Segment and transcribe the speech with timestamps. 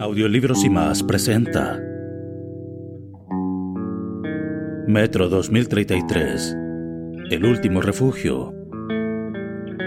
[0.00, 1.78] Audiolibros y más presenta
[4.86, 6.56] Metro 2033
[7.30, 8.54] El último refugio.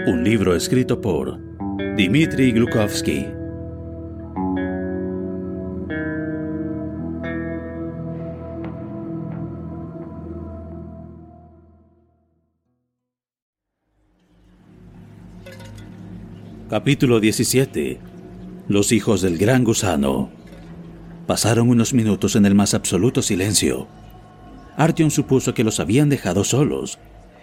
[0.06, 1.40] Un libro escrito por
[1.96, 3.41] Dmitry Glukovsky
[16.72, 18.00] Capítulo 17
[18.66, 20.30] Los hijos del gran gusano
[21.26, 23.88] Pasaron unos minutos en el más absoluto silencio.
[24.78, 26.98] Artyom supuso que los habían dejado solos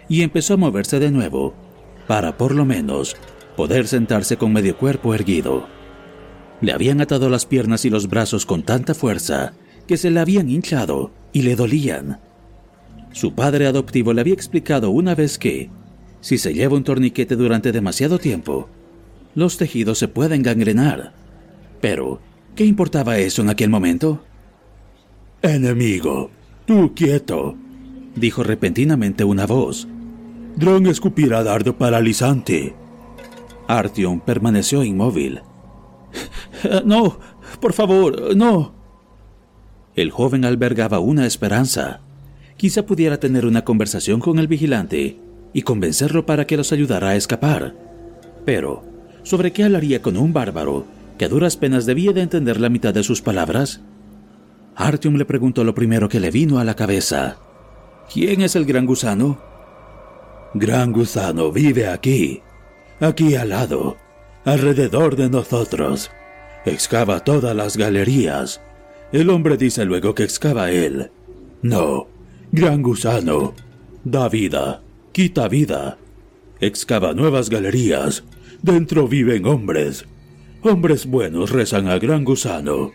[0.08, 1.54] y empezó a moverse de nuevo
[2.08, 3.16] para, por lo menos,
[3.56, 5.68] poder sentarse con medio cuerpo erguido.
[6.60, 9.52] Le habían atado las piernas y los brazos con tanta fuerza
[9.86, 12.18] que se le habían hinchado y le dolían.
[13.12, 15.70] Su padre adoptivo le había explicado una vez que,
[16.20, 18.68] si se lleva un torniquete durante demasiado tiempo,
[19.34, 21.12] los tejidos se pueden gangrenar.
[21.80, 22.20] Pero,
[22.54, 24.22] ¿qué importaba eso en aquel momento?
[25.42, 26.30] Enemigo,
[26.66, 27.56] tú quieto,
[28.14, 29.88] dijo repentinamente una voz.
[30.56, 32.74] Dron escupirá dardo paralizante.
[33.66, 35.40] Artyom permaneció inmóvil.
[36.84, 37.18] No,
[37.60, 38.74] por favor, no.
[39.94, 42.00] El joven albergaba una esperanza.
[42.56, 45.18] Quizá pudiera tener una conversación con el vigilante
[45.52, 47.74] y convencerlo para que los ayudara a escapar.
[48.44, 48.82] Pero,
[49.22, 50.86] ¿sobre qué hablaría con un bárbaro
[51.18, 53.80] que a duras penas debía de entender la mitad de sus palabras?
[54.76, 57.36] Artyom le preguntó lo primero que le vino a la cabeza.
[58.12, 59.38] ¿Quién es el gran gusano?
[60.54, 62.42] Gran gusano vive aquí,
[62.98, 63.96] aquí al lado,
[64.44, 66.10] alrededor de nosotros.
[66.64, 68.60] Excava todas las galerías.
[69.12, 71.10] El hombre dice luego que excava él.
[71.62, 72.08] No,
[72.52, 73.54] gran gusano.
[74.04, 74.82] Da vida,
[75.12, 75.98] quita vida.
[76.60, 78.24] Excava nuevas galerías.
[78.62, 80.04] Dentro viven hombres.
[80.62, 82.92] Hombres buenos rezan a gran gusano.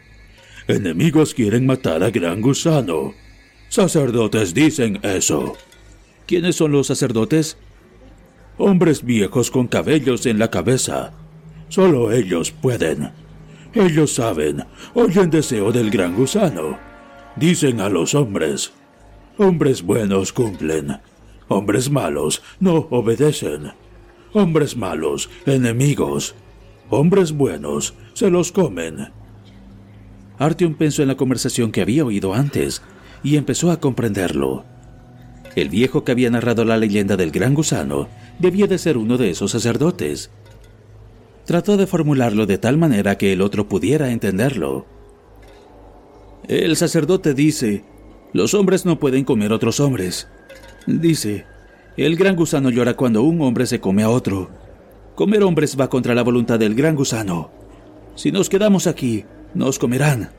[0.67, 3.13] Enemigos quieren matar a gran gusano.
[3.69, 5.57] Sacerdotes dicen eso.
[6.27, 7.57] ¿Quiénes son los sacerdotes?
[8.57, 11.13] Hombres viejos con cabellos en la cabeza.
[11.69, 13.11] Solo ellos pueden.
[13.73, 16.77] Ellos saben, oyen deseo del gran gusano.
[17.35, 18.71] Dicen a los hombres.
[19.37, 20.99] Hombres buenos cumplen.
[21.47, 23.73] Hombres malos no obedecen.
[24.35, 26.35] Hombres malos, enemigos.
[26.89, 29.13] Hombres buenos, se los comen.
[30.37, 32.81] Artyom pensó en la conversación que había oído antes
[33.23, 34.65] y empezó a comprenderlo.
[35.55, 39.29] El viejo que había narrado la leyenda del gran gusano debía de ser uno de
[39.29, 40.31] esos sacerdotes.
[41.45, 44.85] Trató de formularlo de tal manera que el otro pudiera entenderlo.
[46.49, 47.85] El sacerdote dice,
[48.33, 50.27] los hombres no pueden comer otros hombres.
[50.87, 51.45] Dice,
[52.03, 54.49] el gran gusano llora cuando un hombre se come a otro.
[55.15, 57.51] Comer hombres va contra la voluntad del gran gusano.
[58.15, 60.31] Si nos quedamos aquí, nos comerán.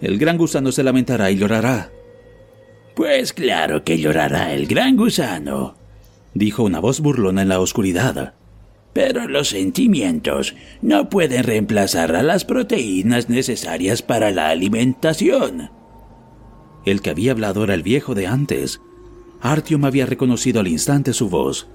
[0.00, 1.90] El gran gusano se lamentará y llorará.
[2.94, 5.76] Pues claro que llorará el gran gusano,
[6.34, 8.34] dijo una voz burlona en la oscuridad.
[8.92, 15.70] Pero los sentimientos no pueden reemplazar a las proteínas necesarias para la alimentación.
[16.84, 18.82] El que había hablado era el viejo de antes.
[19.42, 21.66] Artyom había reconocido al instante su voz.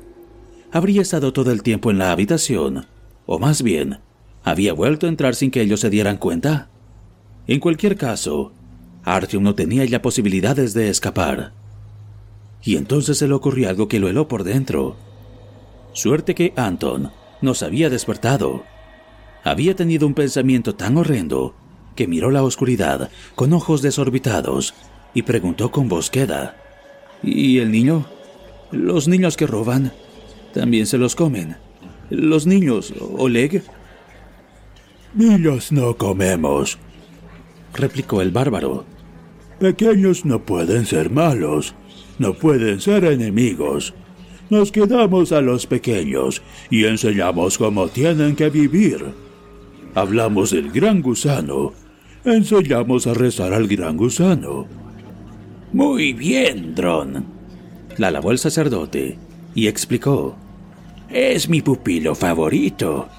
[0.71, 2.87] Habría estado todo el tiempo en la habitación,
[3.25, 3.99] o más bien,
[4.43, 6.69] había vuelto a entrar sin que ellos se dieran cuenta.
[7.45, 8.53] En cualquier caso,
[9.03, 11.51] Artyom no tenía ya posibilidades de escapar.
[12.63, 14.95] Y entonces se le ocurrió algo que lo heló por dentro.
[15.91, 17.11] Suerte que Anton
[17.41, 18.63] nos había despertado.
[19.43, 21.53] Había tenido un pensamiento tan horrendo
[21.95, 24.73] que miró la oscuridad con ojos desorbitados
[25.13, 26.66] y preguntó con voz queda.
[27.23, 28.05] ¿Y el niño?
[28.71, 29.93] Los niños que roban
[30.53, 31.55] también se los comen.
[32.09, 33.63] Los niños, Oleg.
[35.13, 36.77] Niños no comemos,
[37.73, 38.85] replicó el bárbaro.
[39.59, 41.73] Pequeños no pueden ser malos,
[42.19, 43.93] no pueden ser enemigos.
[44.49, 49.03] Nos quedamos a los pequeños y enseñamos cómo tienen que vivir.
[49.95, 51.73] Hablamos del gran gusano,
[52.23, 54.67] enseñamos a rezar al gran gusano.
[55.73, 57.25] Muy bien, Dron.
[57.97, 59.17] La alabó el sacerdote
[59.53, 60.35] y explicó.
[61.09, 63.09] Es mi pupilo favorito.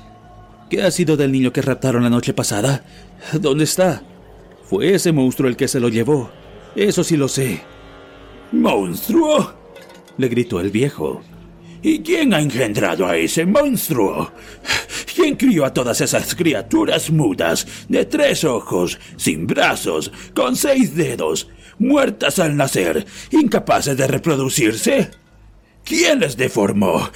[0.71, 2.85] ¿Qué ha sido del niño que raptaron la noche pasada?
[3.41, 4.03] ¿Dónde está?
[4.65, 6.31] Fue ese monstruo el que se lo llevó.
[6.77, 7.63] Eso sí lo sé.
[8.53, 9.55] ¿Monstruo?
[10.19, 11.23] le gritó el viejo.
[11.83, 14.33] ¿Y quién ha engendrado a ese monstruo?
[15.15, 21.49] ¿Quién crió a todas esas criaturas mudas, de tres ojos, sin brazos, con seis dedos,
[21.79, 25.11] muertas al nacer, incapaces de reproducirse?
[25.85, 27.09] ¿Quién les deformó?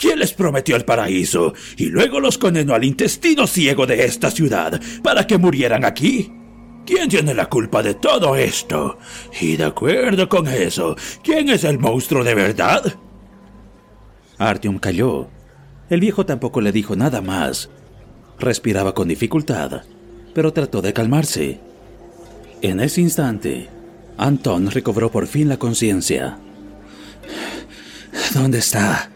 [0.00, 4.80] ¿Quién les prometió el paraíso y luego los condenó al intestino ciego de esta ciudad
[5.02, 6.32] para que murieran aquí?
[6.84, 8.98] ¿Quién tiene la culpa de todo esto?
[9.40, 12.94] Y de acuerdo con eso, ¿quién es el monstruo de verdad?
[14.38, 15.28] Artyom calló.
[15.88, 17.70] El viejo tampoco le dijo nada más.
[18.38, 19.82] Respiraba con dificultad,
[20.34, 21.60] pero trató de calmarse.
[22.60, 23.68] En ese instante,
[24.18, 26.38] Anton recobró por fin la conciencia.
[28.34, 29.10] ¿Dónde está?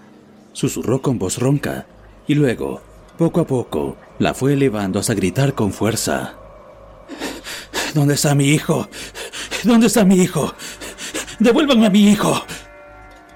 [0.52, 1.86] susurró con voz ronca,
[2.26, 2.82] y luego,
[3.16, 6.34] poco a poco, la fue elevando hasta gritar con fuerza.
[7.94, 8.88] ¿Dónde está mi hijo?
[9.64, 10.54] ¿Dónde está mi hijo?
[11.38, 12.44] ¡Devuélvanme a mi hijo!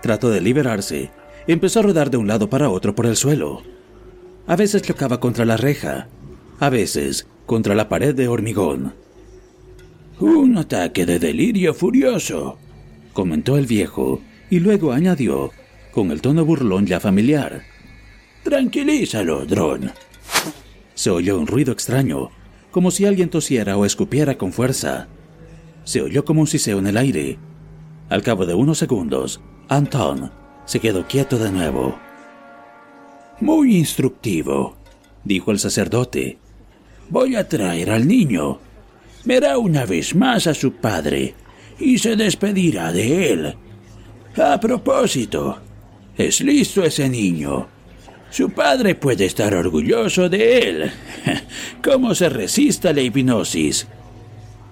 [0.02, 1.10] Trató de liberarse.
[1.46, 3.62] Empezó a rodar de un lado para otro por el suelo.
[4.46, 6.08] A veces chocaba contra la reja,
[6.60, 8.94] a veces contra la pared de hormigón.
[10.20, 12.58] Un ataque de delirio furioso,
[13.12, 15.50] comentó el viejo, y luego añadió,
[15.92, 17.62] con el tono burlón ya familiar.
[18.44, 19.90] Tranquilízalo, dron.
[20.94, 22.30] Se oyó un ruido extraño,
[22.70, 25.08] como si alguien tosiera o escupiera con fuerza.
[25.84, 27.38] Se oyó como un siseo en el aire.
[28.08, 30.30] Al cabo de unos segundos, Anton
[30.66, 31.98] se quedó quieto de nuevo.
[33.40, 34.76] Muy instructivo,
[35.24, 36.38] dijo el sacerdote.
[37.10, 38.60] Voy a traer al niño.
[39.24, 41.34] Verá una vez más a su padre
[41.78, 43.54] y se despedirá de él.
[44.36, 45.58] A propósito,
[46.16, 47.68] es listo ese niño.
[48.30, 50.92] Su padre puede estar orgulloso de él.
[51.82, 53.86] ¿Cómo se resiste a la hipnosis?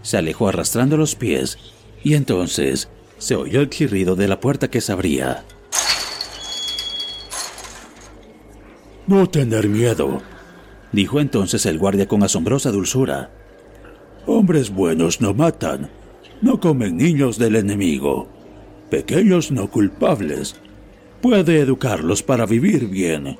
[0.02, 1.58] Se alejó arrastrando los pies
[2.02, 2.88] y entonces
[3.18, 5.44] se oyó el chirrido de la puerta que se abría.
[9.06, 10.22] No tener miedo,
[10.90, 13.30] dijo entonces el guardia con asombrosa dulzura.
[14.26, 15.90] Hombres buenos no matan,
[16.40, 18.28] no comen niños del enemigo,
[18.88, 20.56] pequeños no culpables.
[21.20, 23.38] Puede educarlos para vivir bien.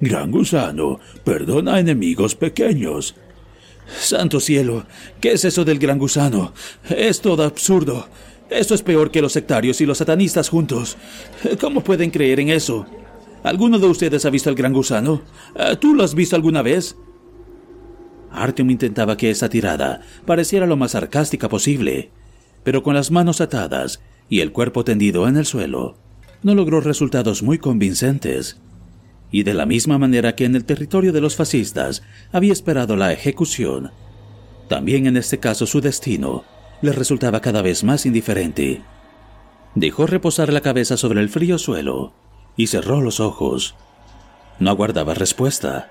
[0.00, 3.14] Gran gusano, perdona a enemigos pequeños.
[3.86, 4.86] Santo cielo,
[5.20, 6.52] ¿qué es eso del gran gusano?
[6.88, 8.08] Es todo absurdo.
[8.50, 10.96] Esto es peor que los sectarios y los satanistas juntos.
[11.60, 12.86] ¿Cómo pueden creer en eso?
[13.42, 15.22] ¿Alguno de ustedes ha visto al gran gusano?
[15.80, 16.96] ¿Tú lo has visto alguna vez?
[18.34, 22.10] Artyom intentaba que esa tirada pareciera lo más sarcástica posible,
[22.62, 25.96] pero con las manos atadas y el cuerpo tendido en el suelo,
[26.42, 28.58] no logró resultados muy convincentes
[29.30, 33.12] y de la misma manera que en el territorio de los fascistas había esperado la
[33.12, 33.90] ejecución,
[34.68, 36.44] también en este caso su destino
[36.82, 38.82] le resultaba cada vez más indiferente.
[39.74, 42.12] Dejó reposar la cabeza sobre el frío suelo
[42.56, 43.74] y cerró los ojos.
[44.58, 45.90] No aguardaba respuesta.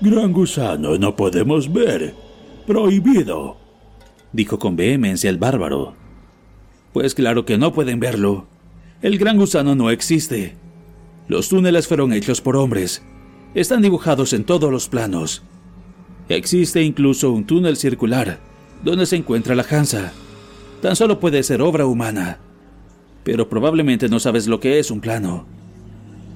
[0.00, 2.14] Gran gusano no podemos ver.
[2.66, 3.56] Prohibido.
[4.32, 5.94] Dijo con vehemencia el bárbaro.
[6.92, 8.46] Pues claro que no pueden verlo.
[9.02, 10.56] El gran gusano no existe.
[11.28, 13.02] Los túneles fueron hechos por hombres.
[13.54, 15.42] Están dibujados en todos los planos.
[16.28, 18.40] Existe incluso un túnel circular
[18.82, 20.12] donde se encuentra la Hansa.
[20.82, 22.38] Tan solo puede ser obra humana.
[23.22, 25.46] Pero probablemente no sabes lo que es un plano.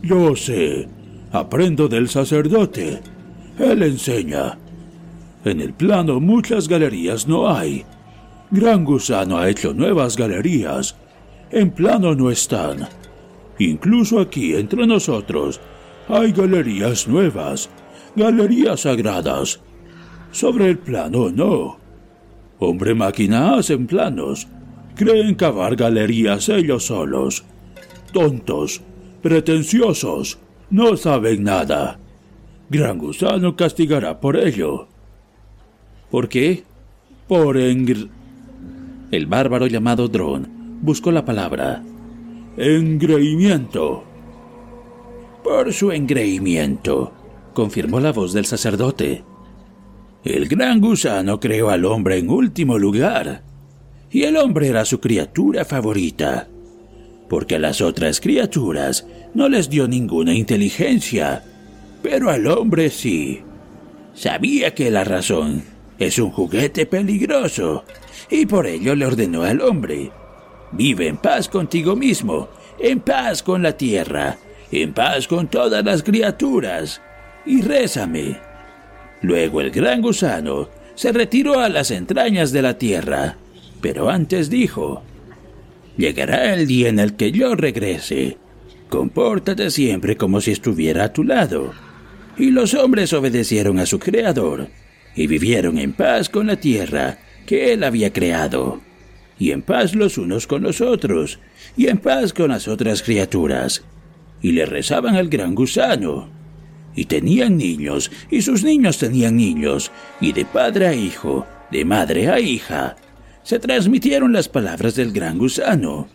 [0.02, 0.88] Yo sé.
[1.32, 3.00] Aprendo del sacerdote.
[3.58, 4.58] Él enseña.
[5.44, 7.84] En el plano muchas galerías no hay.
[8.50, 10.96] Gran Gusano ha hecho nuevas galerías.
[11.50, 12.88] En plano no están.
[13.58, 15.60] Incluso aquí, entre nosotros,
[16.08, 17.68] hay galerías nuevas,
[18.14, 19.60] galerías sagradas.
[20.30, 21.78] Sobre el plano no.
[22.58, 24.46] Hombre máquina hacen planos.
[24.94, 27.44] Creen cavar galerías ellos solos.
[28.12, 28.80] Tontos,
[29.22, 30.38] pretenciosos,
[30.70, 31.98] no saben nada.
[32.70, 34.88] Gran Gusano castigará por ello.
[36.10, 36.64] ¿Por qué?
[37.26, 38.08] Por engr...
[39.10, 41.82] El bárbaro llamado Dron buscó la palabra.
[42.58, 44.04] Engreimiento.
[45.42, 47.12] Por su engreimiento,
[47.54, 49.24] confirmó la voz del sacerdote.
[50.24, 53.44] El gran gusano creó al hombre en último lugar,
[54.10, 56.48] y el hombre era su criatura favorita,
[57.30, 61.44] porque a las otras criaturas no les dio ninguna inteligencia,
[62.02, 63.42] pero al hombre sí.
[64.14, 65.62] Sabía que la razón
[65.98, 67.84] es un juguete peligroso,
[68.30, 70.10] y por ello le ordenó al hombre,
[70.72, 74.38] vive en paz contigo mismo, en paz con la tierra,
[74.70, 77.00] en paz con todas las criaturas,
[77.46, 78.38] y rézame.
[79.22, 83.36] Luego el gran gusano se retiró a las entrañas de la tierra,
[83.80, 85.02] pero antes dijo,
[85.98, 88.36] Llegará el día en el que yo regrese.
[88.88, 91.72] Compórtate siempre como si estuviera a tu lado.
[92.38, 94.68] Y los hombres obedecieron a su creador
[95.14, 98.80] y vivieron en paz con la tierra que él había creado,
[99.38, 101.40] y en paz los unos con los otros,
[101.76, 103.82] y en paz con las otras criaturas,
[104.40, 106.38] y le rezaban al gran gusano
[106.98, 112.28] y tenían niños, y sus niños tenían niños, y de padre a hijo, de madre
[112.28, 112.96] a hija,
[113.44, 116.08] se transmitieron las palabras del gran gusano.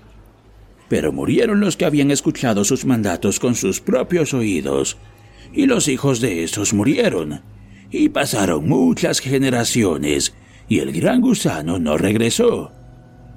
[0.89, 4.97] Pero murieron los que habían escuchado sus mandatos con sus propios oídos,
[5.53, 7.41] y los hijos de estos murieron,
[7.91, 10.33] y pasaron muchas generaciones,
[10.67, 12.71] y el gran gusano no regresó.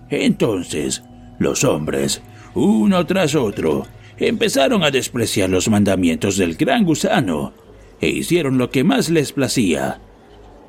[0.09, 1.03] Entonces,
[1.39, 2.23] los hombres,
[2.55, 7.53] uno tras otro, empezaron a despreciar los mandamientos del gran gusano
[8.01, 10.01] e hicieron lo que más les placía.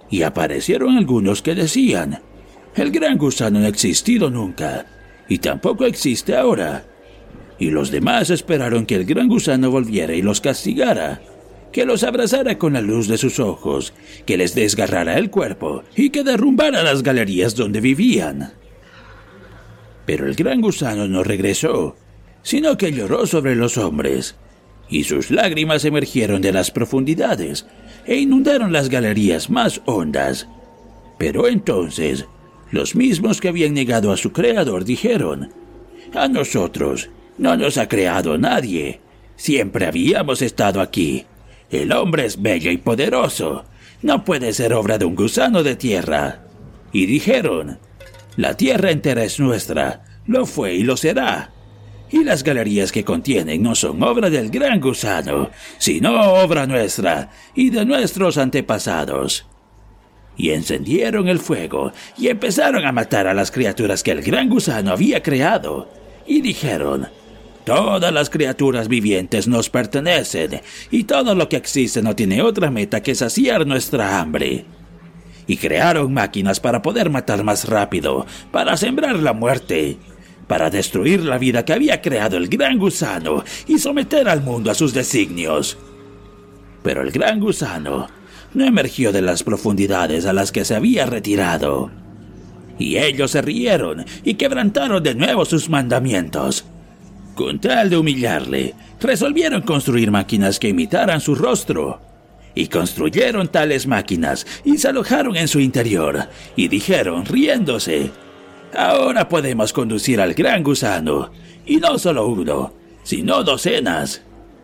[0.10, 2.22] Y aparecieron algunos que decían,
[2.76, 4.86] el gran gusano no ha existido nunca,
[5.30, 6.86] y tampoco existe ahora.
[7.60, 11.22] Y los demás esperaron que el gran gusano volviera y los castigara,
[11.72, 13.94] que los abrazara con la luz de sus ojos,
[14.26, 18.54] que les desgarrara el cuerpo y que derrumbara las galerías donde vivían.
[20.06, 21.96] Pero el gran gusano no regresó,
[22.42, 24.36] sino que lloró sobre los hombres,
[24.90, 27.68] y sus lágrimas emergieron de las profundidades
[28.06, 30.48] e inundaron las galerías más hondas.
[31.18, 32.26] Pero entonces,
[32.72, 35.52] los mismos que habían negado a su creador dijeron,
[36.14, 39.02] A nosotros no nos ha creado nadie,
[39.36, 41.26] siempre habíamos estado aquí.
[41.70, 43.66] El hombre es bello y poderoso,
[44.02, 46.44] no puede ser obra de un gusano de tierra.
[46.92, 47.80] Y dijeron,
[48.36, 51.52] La tierra entera es nuestra, lo fue y lo será
[52.10, 57.70] y las galerías que contienen no son obra del gran gusano, sino obra nuestra y
[57.70, 59.46] de nuestros antepasados.
[60.38, 64.92] Y encendieron el fuego y empezaron a matar a las criaturas que el gran gusano
[64.92, 65.90] había creado.
[66.28, 67.08] Y dijeron,
[67.68, 73.04] Todas las criaturas vivientes nos pertenecen y todo lo que existe no tiene otra meta
[73.04, 74.64] que saciar nuestra hambre.
[75.48, 79.98] Y crearon máquinas para poder matar más rápido, para sembrar la muerte
[80.48, 84.74] para destruir la vida que había creado el gran gusano y someter al mundo a
[84.74, 85.78] sus designios.
[86.84, 88.08] Pero el gran gusano
[88.54, 91.92] no emergió de las profundidades a las que se había retirado.
[92.80, 96.64] Y ellos se rieron y quebrantaron de nuevo sus mandamientos.
[97.38, 102.02] Con tal de humillarle, resolvieron construir máquinas que imitaran su rostro.
[102.56, 108.10] Y construyeron tales máquinas y se alojaron en su interior y dijeron, riéndose,
[108.74, 111.30] Ahora podemos conducir al gran gusano,
[111.64, 114.24] y no solo uno, sino docenas.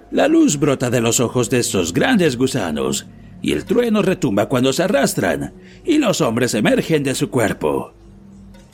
[0.10, 3.06] La luz brota de los ojos de estos grandes gusanos,
[3.44, 5.53] y el trueno retumba cuando se arrastran,
[5.86, 7.94] y los hombres emergen de su cuerpo.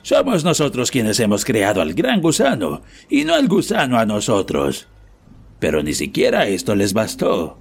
[0.02, 4.88] Somos nosotros quienes hemos creado al gran gusano, y no el gusano a nosotros.
[5.60, 7.58] Pero ni siquiera esto les bastó.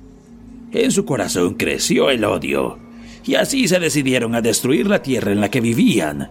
[0.72, 2.78] En su corazón creció el odio,
[3.24, 6.30] y así se decidieron a destruir la tierra en la que vivían,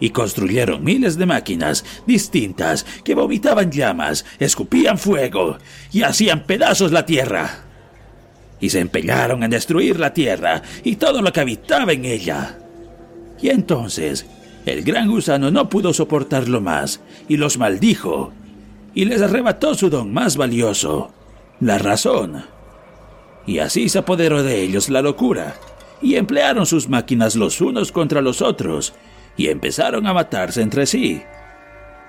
[0.00, 5.58] y construyeron miles de máquinas distintas que vomitaban llamas, escupían fuego
[5.92, 7.64] y hacían pedazos la tierra.
[8.60, 12.58] Y se empeñaron en destruir la tierra y todo lo que habitaba en ella.
[13.40, 14.26] Y entonces
[14.66, 18.32] el gran gusano no pudo soportarlo más y los maldijo
[18.94, 21.10] y les arrebató su don más valioso,
[21.60, 22.44] la razón.
[23.46, 25.54] Y así se apoderó de ellos la locura
[26.00, 28.94] y emplearon sus máquinas los unos contra los otros
[29.36, 31.22] y empezaron a matarse entre sí.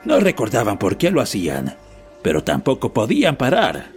[0.05, 1.75] No recordaban por qué lo hacían,
[2.21, 3.91] pero tampoco podían parar.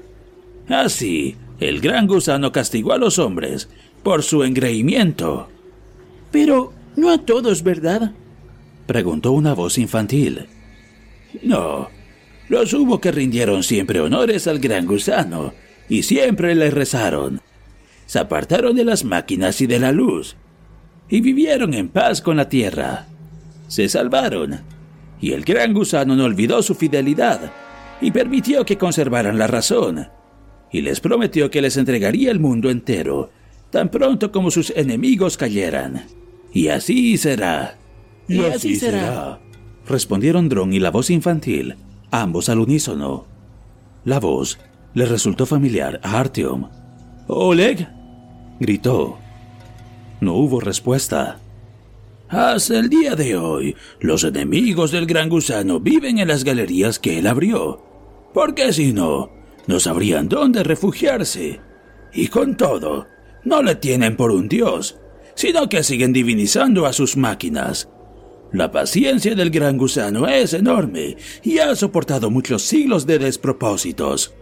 [0.69, 3.69] Así, el gran gusano castigó a los hombres
[4.03, 5.49] por su engreimiento.
[6.31, 8.13] Pero no a todos, ¿verdad?
[8.89, 10.47] Preguntó una voz infantil.
[11.43, 11.91] No,
[12.49, 15.53] los hubo que rindieron siempre honores al gran gusano
[15.91, 17.43] y siempre le rezaron.
[18.07, 20.37] Se apartaron de las máquinas y de la luz
[21.11, 23.07] y vivieron en paz con la tierra.
[23.69, 24.61] Se salvaron
[25.21, 27.53] y el gran gusano no olvidó su fidelidad
[28.01, 30.09] y permitió que conservaran la razón
[30.73, 33.31] y les prometió que les entregaría el mundo entero
[33.71, 36.07] tan pronto como sus enemigos cayeran.
[36.55, 37.78] Y así será.
[38.29, 39.41] Y, así, será.
[39.87, 41.77] Respondieron Dron y la voz infantil,
[42.11, 43.27] ambos al unísono.
[44.05, 44.59] La voz
[44.95, 46.69] le resultó familiar a Artyom.
[47.27, 47.89] ¿Oleg?
[48.61, 49.19] gritó.
[50.21, 51.39] No hubo respuesta.
[52.29, 57.19] Hasta el día de hoy, los enemigos del gran gusano viven en las galerías que
[57.19, 57.83] él abrió.
[58.35, 59.31] Porque si no,
[59.67, 61.61] no sabrían dónde refugiarse.
[62.13, 63.07] Y con todo,
[63.45, 64.99] no le tienen por un dios,
[65.35, 67.89] sino que siguen divinizando a sus máquinas.
[68.53, 74.35] La paciencia del gran gusano es enorme y ha soportado muchos siglos de despropósitos,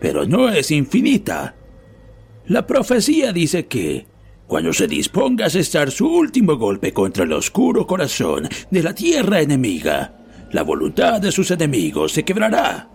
[0.00, 1.56] pero no es infinita.
[2.46, 4.06] La profecía dice que,
[4.46, 9.40] cuando se disponga a cesar su último golpe contra el oscuro corazón de la tierra
[9.40, 10.14] enemiga,
[10.52, 12.88] la voluntad de sus enemigos se quebrará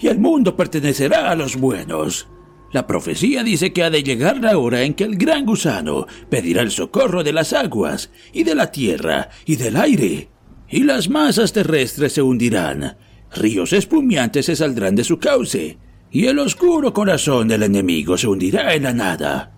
[0.00, 2.28] y el mundo pertenecerá a los buenos.
[2.70, 6.62] La profecía dice que ha de llegar la hora en que el gran gusano pedirá
[6.62, 10.28] el socorro de las aguas, y de la tierra, y del aire,
[10.68, 12.98] y las masas terrestres se hundirán,
[13.34, 15.78] ríos espumiantes se saldrán de su cauce,
[16.10, 19.52] y el oscuro corazón del enemigo se hundirá en la nada.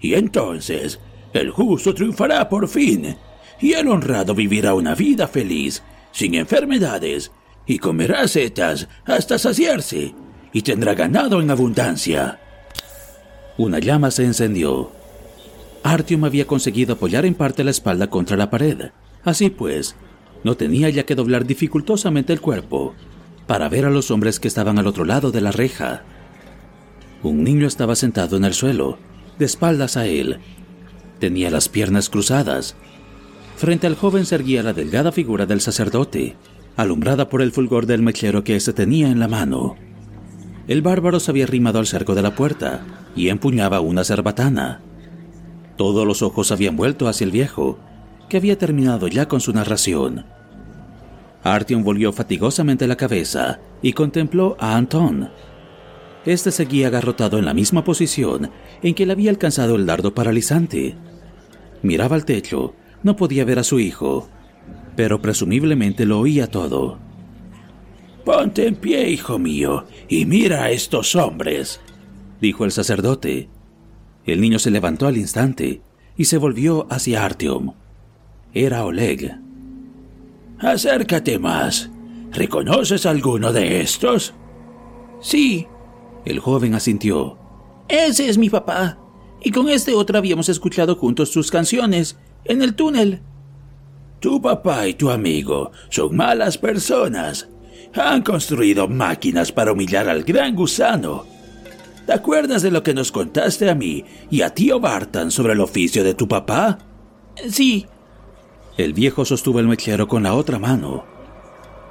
[0.00, 1.00] Y entonces
[1.32, 3.16] el justo triunfará por fin,
[3.60, 7.32] y el honrado vivirá una vida feliz, sin enfermedades,
[7.66, 10.14] y comerá setas hasta saciarse,
[10.52, 12.38] y tendrá ganado en abundancia.
[13.58, 14.90] Una llama se encendió.
[15.82, 18.90] Artyom había conseguido apoyar en parte la espalda contra la pared.
[19.24, 19.94] Así pues,
[20.44, 22.94] no tenía ya que doblar dificultosamente el cuerpo
[23.46, 26.02] para ver a los hombres que estaban al otro lado de la reja.
[27.22, 28.98] Un niño estaba sentado en el suelo,
[29.38, 30.38] de espaldas a él.
[31.18, 32.76] Tenía las piernas cruzadas.
[33.56, 36.36] Frente al joven se erguía la delgada figura del sacerdote,
[36.76, 39.76] alumbrada por el fulgor del mechero que se tenía en la mano.
[40.72, 42.80] El bárbaro se había arrimado al cerco de la puerta
[43.14, 44.80] y empuñaba una cerbatana.
[45.76, 47.78] Todos los ojos habían vuelto hacia el viejo,
[48.30, 50.24] que había terminado ya con su narración.
[51.42, 55.28] Artyom volvió fatigosamente la cabeza y contempló a Anton.
[56.24, 58.50] Este seguía agarrotado en la misma posición
[58.82, 60.94] en que le había alcanzado el dardo paralizante.
[61.82, 64.30] Miraba al techo, no podía ver a su hijo,
[64.96, 67.11] pero presumiblemente lo oía todo.
[68.24, 71.80] Ponte en pie, hijo mío, y mira a estos hombres,
[72.40, 73.48] dijo el sacerdote.
[74.24, 75.82] El niño se levantó al instante
[76.16, 77.72] y se volvió hacia Artyom.
[78.54, 79.36] Era Oleg.
[80.58, 81.90] Acércate más.
[82.30, 84.32] ¿Reconoces alguno de estos?
[85.20, 85.66] Sí.
[86.24, 87.36] El joven asintió.
[87.88, 88.98] Ese es mi papá.
[89.42, 93.20] Y con este otro habíamos escuchado juntos sus canciones, en el túnel.
[94.20, 97.48] Tu papá y tu amigo son malas personas.
[97.94, 101.26] Han construido máquinas para humillar al gran gusano.
[102.06, 105.60] ¿Te acuerdas de lo que nos contaste a mí y a tío Bartan sobre el
[105.60, 106.78] oficio de tu papá?
[107.48, 107.86] Sí.
[108.76, 111.04] El viejo sostuvo el mechero con la otra mano.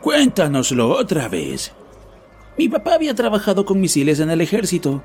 [0.01, 1.71] Cuéntanoslo otra vez.
[2.57, 5.03] Mi papá había trabajado con misiles en el ejército.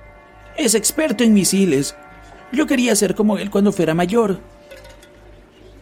[0.57, 1.95] Es experto en misiles.
[2.53, 4.41] Yo quería ser como él cuando fuera mayor.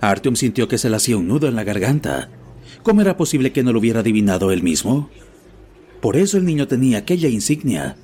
[0.01, 2.29] Artyom sintió que se le hacía un nudo en la garganta.
[2.85, 5.09] ¿Cómo era posible que no lo hubiera adivinado él mismo?
[6.03, 7.97] Por eso el niño tenía aquella insignia,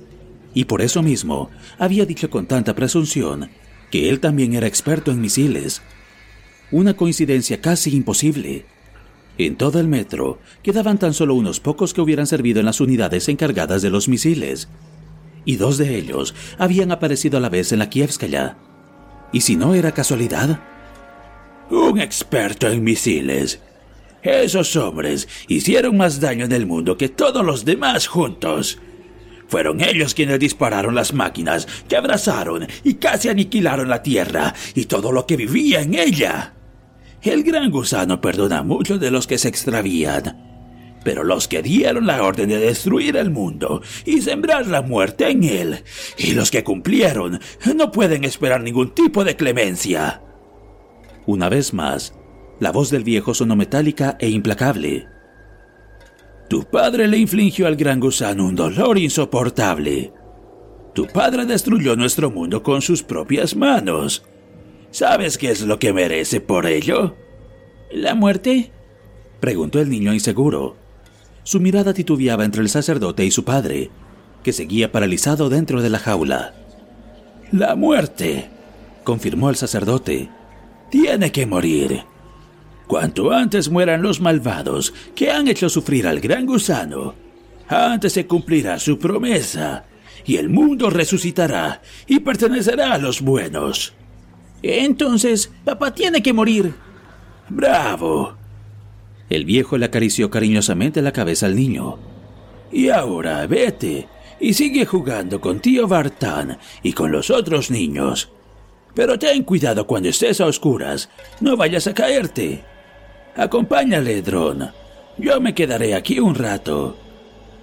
[0.55, 3.51] y por eso mismo había dicho con tanta presunción
[3.91, 5.83] que él también era experto en misiles.
[6.71, 8.65] Una coincidencia casi imposible.
[9.37, 13.29] En todo el metro quedaban tan solo unos pocos que hubieran servido en las unidades
[13.29, 14.67] encargadas de los misiles,
[15.45, 18.57] y dos de ellos habían aparecido a la vez en la Kievskaya.
[19.31, 20.59] ¿Y si no era casualidad?
[21.69, 23.61] Un experto en misiles,
[24.23, 28.79] esos hombres hicieron más daño en el mundo que todos los demás juntos.
[29.47, 35.11] Fueron ellos quienes dispararon las máquinas que abrazaron y casi aniquilaron la Tierra y todo
[35.11, 36.53] lo que vivía en ella.
[37.21, 40.51] El gran gusano perdona a muchos de los que se extravían,
[41.03, 45.43] pero los que dieron la orden de destruir el mundo y sembrar la muerte en
[45.43, 45.83] él,
[46.17, 47.39] y los que cumplieron,
[47.75, 50.21] no pueden esperar ningún tipo de clemencia.
[51.25, 52.13] Una vez más,
[52.61, 55.07] La voz del viejo sonó metálica e implacable.
[56.47, 60.13] Tu padre le infligió al gran gusano un dolor insoportable.
[60.93, 64.23] Tu padre destruyó nuestro mundo con sus propias manos.
[64.91, 67.15] ¿Sabes qué es lo que merece por ello?
[67.91, 68.71] ¿La muerte?
[69.39, 70.77] preguntó el niño inseguro.
[71.41, 73.89] Su mirada titubeaba entre el sacerdote y su padre,
[74.43, 76.53] que seguía paralizado dentro de la jaula.
[77.51, 78.51] La muerte,
[79.03, 80.29] confirmó el sacerdote.
[80.91, 82.10] Tiene que morir.
[82.91, 87.15] Cuanto antes mueran los malvados que han hecho sufrir al gran gusano,
[87.69, 89.85] antes se cumplirá su promesa
[90.25, 93.93] y el mundo resucitará y pertenecerá a los buenos.
[94.61, 96.73] Entonces, papá tiene que morir.
[97.47, 98.35] Bravo.
[99.29, 101.97] El viejo le acarició cariñosamente la cabeza al niño.
[102.73, 108.33] Y ahora vete y sigue jugando con tío Bartán y con los otros niños.
[108.93, 112.65] Pero ten cuidado cuando estés a oscuras, no vayas a caerte.
[113.35, 114.71] Acompáñale, Dron.
[115.17, 116.97] Yo me quedaré aquí un rato.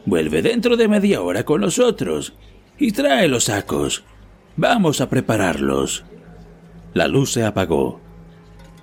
[0.06, 2.34] Vuelve dentro de media hora con los otros
[2.78, 4.04] y trae los sacos.
[4.56, 6.04] Vamos a prepararlos.
[6.94, 8.00] La luz se apagó.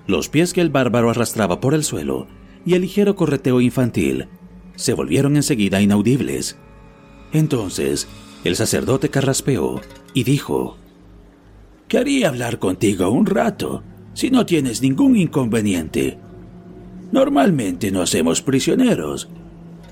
[0.06, 2.28] Los pies que el bárbaro arrastraba por el suelo
[2.64, 4.28] y el ligero correteo infantil
[4.76, 6.56] se volvieron enseguida inaudibles.
[7.32, 8.06] Entonces,
[8.44, 9.80] el sacerdote carraspeó
[10.14, 10.76] y dijo,
[11.88, 13.82] Quería hablar contigo un rato,
[14.14, 16.18] si no tienes ningún inconveniente.
[17.12, 19.28] Normalmente no hacemos prisioneros,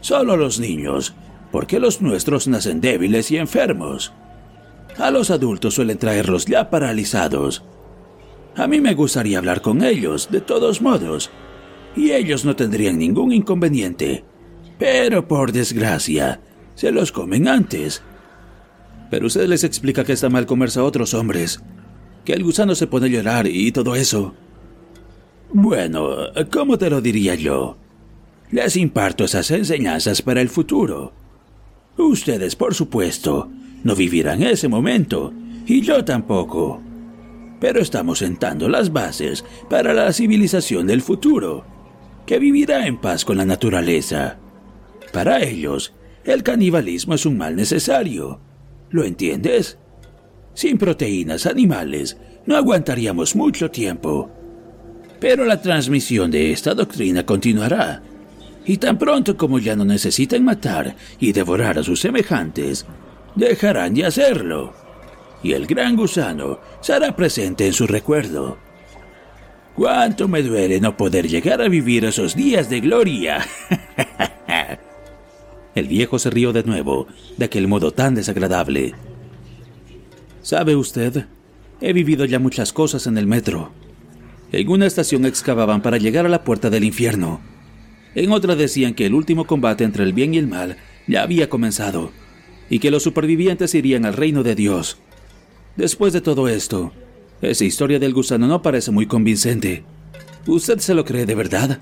[0.00, 1.14] solo los niños,
[1.52, 4.12] porque los nuestros nacen débiles y enfermos.
[4.98, 7.64] A los adultos suelen traerlos ya paralizados.
[8.56, 11.30] A mí me gustaría hablar con ellos, de todos modos,
[11.96, 14.24] y ellos no tendrían ningún inconveniente.
[14.78, 16.40] Pero por desgracia,
[16.74, 18.02] se los comen antes.
[19.10, 21.62] Pero usted les explica que está mal comerse a otros hombres,
[22.24, 24.34] que el gusano se pone a llorar y todo eso.
[25.56, 27.76] Bueno, ¿cómo te lo diría yo?
[28.50, 31.12] Les imparto esas enseñanzas para el futuro.
[31.96, 33.48] Ustedes, por supuesto,
[33.84, 35.32] no vivirán ese momento,
[35.64, 36.82] y yo tampoco.
[37.60, 41.64] Pero estamos sentando las bases para la civilización del futuro,
[42.26, 44.38] que vivirá en paz con la naturaleza.
[45.12, 48.40] Para ellos, el canibalismo es un mal necesario.
[48.90, 49.78] ¿Lo entiendes?
[50.52, 54.32] Sin proteínas animales, no aguantaríamos mucho tiempo.
[55.24, 58.02] Pero la transmisión de esta doctrina continuará
[58.66, 62.84] y tan pronto como ya no necesiten matar y devorar a sus semejantes,
[63.34, 64.74] dejarán de hacerlo,
[65.42, 68.58] y el gran gusano será presente en su recuerdo.
[69.74, 73.46] Cuánto me duele no poder llegar a vivir esos días de gloria.
[75.74, 77.06] el viejo se rió de nuevo,
[77.38, 78.92] de aquel modo tan desagradable.
[80.42, 81.24] ¿Sabe usted?
[81.80, 83.72] He vivido ya muchas cosas en el metro.
[84.54, 87.40] En una estación excavaban para llegar a la puerta del infierno
[88.14, 91.48] en otra decían que el último combate entre el bien y el mal ya había
[91.48, 92.12] comenzado
[92.70, 94.98] y que los supervivientes irían al reino de Dios.
[95.76, 96.92] Después de todo esto,
[97.42, 99.84] esa historia del gusano no parece muy convincente.
[100.46, 101.80] ¿Usted se lo cree de verdad?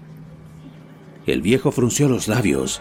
[1.26, 2.80] El viejo frunció los labios.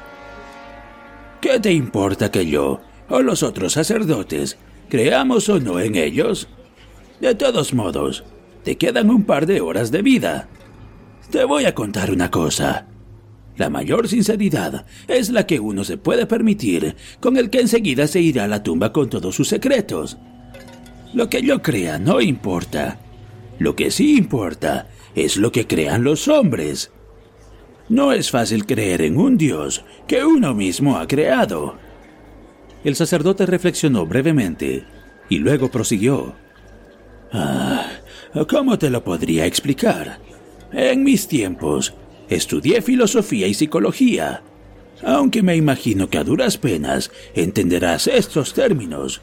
[1.41, 4.57] ¿Qué te importa que yo o los otros sacerdotes
[4.89, 6.47] creamos o no en ellos?
[7.19, 8.23] De todos modos,
[8.63, 10.47] te quedan un par de horas de vida.
[11.29, 12.87] Te voy a contar una cosa.
[13.57, 18.21] La mayor sinceridad es la que uno se puede permitir, con el que enseguida se
[18.21, 20.17] irá a la tumba con todos sus secretos.
[21.13, 22.99] Lo que yo crea no importa.
[23.59, 26.91] Lo que sí importa es lo que crean los hombres.
[27.89, 31.75] No es fácil creer en un Dios que uno mismo ha creado.
[32.83, 34.85] El sacerdote reflexionó brevemente
[35.29, 36.33] y luego prosiguió.
[37.33, 37.85] Ah,
[38.49, 40.19] ¿cómo te lo podría explicar?
[40.71, 41.93] En mis tiempos,
[42.31, 44.41] Estudié filosofía y psicología,
[45.03, 49.19] aunque me imagino que a duras penas entenderás estos términos.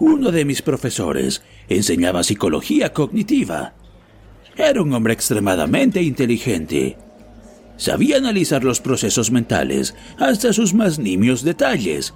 [0.00, 3.74] Uno de mis profesores enseñaba psicología cognitiva.
[4.56, 6.98] Era un hombre extremadamente inteligente.
[7.76, 12.12] Sabía analizar los procesos mentales hasta sus más nimios detalles.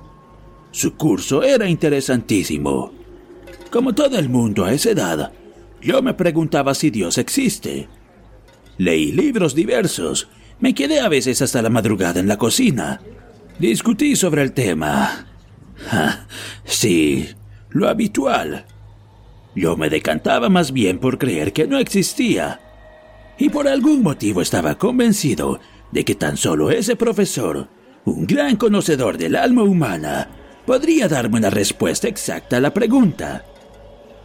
[0.72, 2.92] Su curso era interesantísimo.
[3.70, 5.32] Como todo el mundo a esa edad,
[5.80, 7.88] yo me preguntaba si Dios existe.
[8.78, 10.28] Leí libros diversos.
[10.58, 13.00] Me quedé a veces hasta la madrugada en la cocina.
[13.58, 15.26] Discutí sobre el tema.
[16.64, 17.28] sí,
[17.70, 18.66] lo habitual.
[19.54, 22.60] Yo me decantaba más bien por creer que no existía.
[23.38, 25.60] Y por algún motivo estaba convencido
[25.92, 27.68] de que tan solo ese profesor,
[28.04, 30.30] un gran conocedor del alma humana,
[30.66, 33.44] podría darme una respuesta exacta a la pregunta.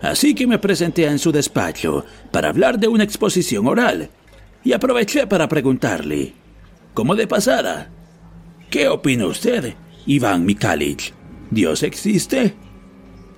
[0.01, 4.09] Así que me presenté en su despacho para hablar de una exposición oral
[4.63, 6.33] y aproveché para preguntarle,
[6.93, 7.89] como de pasada,
[8.69, 11.13] ¿qué opina usted, Iván Mikhalich?
[11.51, 12.55] ¿Dios existe?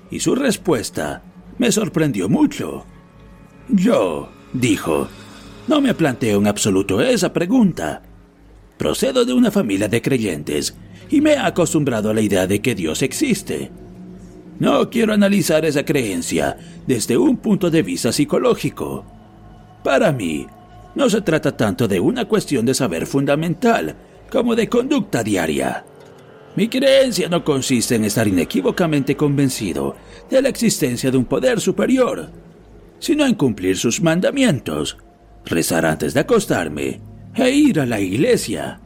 [0.10, 1.24] Y su respuesta
[1.58, 2.86] me sorprendió mucho.
[3.70, 5.08] Yo, dijo,
[5.68, 8.04] no me planteo en absoluto esa pregunta.
[8.78, 10.76] Procedo de una familia de creyentes
[11.10, 13.72] y me he acostumbrado a la idea de que Dios existe.
[14.60, 19.06] No quiero analizar esa creencia desde un punto de vista psicológico.
[19.84, 20.48] Para mí,
[20.96, 23.96] no se trata tanto de una cuestión de saber fundamental
[24.32, 25.86] como de conducta diaria.
[26.56, 29.96] Mi creencia no consiste en estar inequívocamente convencido
[30.28, 32.32] de la existencia de un poder superior,
[32.98, 34.98] sino en cumplir sus mandamientos,
[35.46, 37.00] rezar antes de acostarme
[37.36, 38.82] e ir a la iglesia.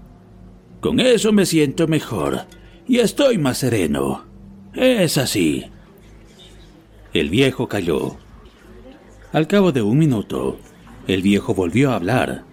[0.81, 2.41] Con eso me siento mejor
[2.87, 4.30] y estoy más sereno.
[4.73, 5.65] Es así.
[7.13, 8.15] El viejo calló.
[9.33, 10.59] Al cabo de un minuto,
[11.07, 12.43] el viejo volvió a hablar.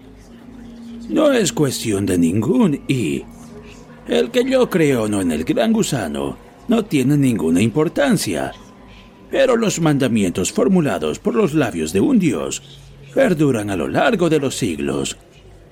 [1.09, 3.25] No es cuestión de ningún y.
[4.09, 8.53] El que yo creo no en el gran gusano no tiene ninguna importancia.
[9.31, 12.81] Pero los mandamientos formulados por los labios de un Dios
[13.15, 15.17] perduran a lo largo de los siglos.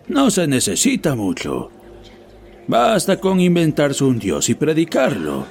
[0.08, 1.70] No se necesita mucho.
[2.68, 5.46] Basta con inventarse un Dios y predicarlo.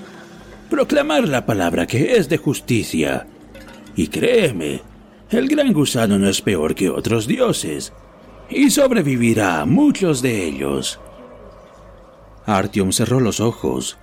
[0.69, 3.27] Proclamar la palabra que es de justicia.
[3.95, 4.81] Y créeme,
[5.29, 7.93] el gran gusano no es peor que otros dioses.
[8.49, 10.99] Y sobrevivirá a muchos de ellos.
[12.45, 13.97] Artyom cerró los ojos.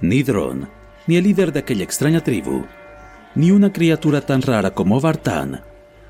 [0.00, 0.68] Ni Dron,
[1.06, 2.64] ni el líder de aquella extraña tribu,
[3.34, 5.62] ni una criatura tan rara como Vartan,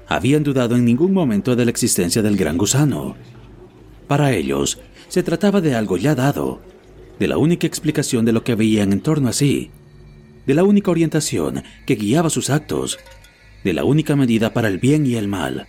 [0.07, 3.17] habían dudado en ningún momento de la existencia del gran gusano.
[4.07, 6.61] Para ellos, se trataba de algo ya dado,
[7.19, 9.71] de la única explicación de lo que veían en torno a sí,
[10.49, 12.99] de la única orientación que guiaba sus actos,
[13.65, 15.69] de la única medida para el bien y el mal.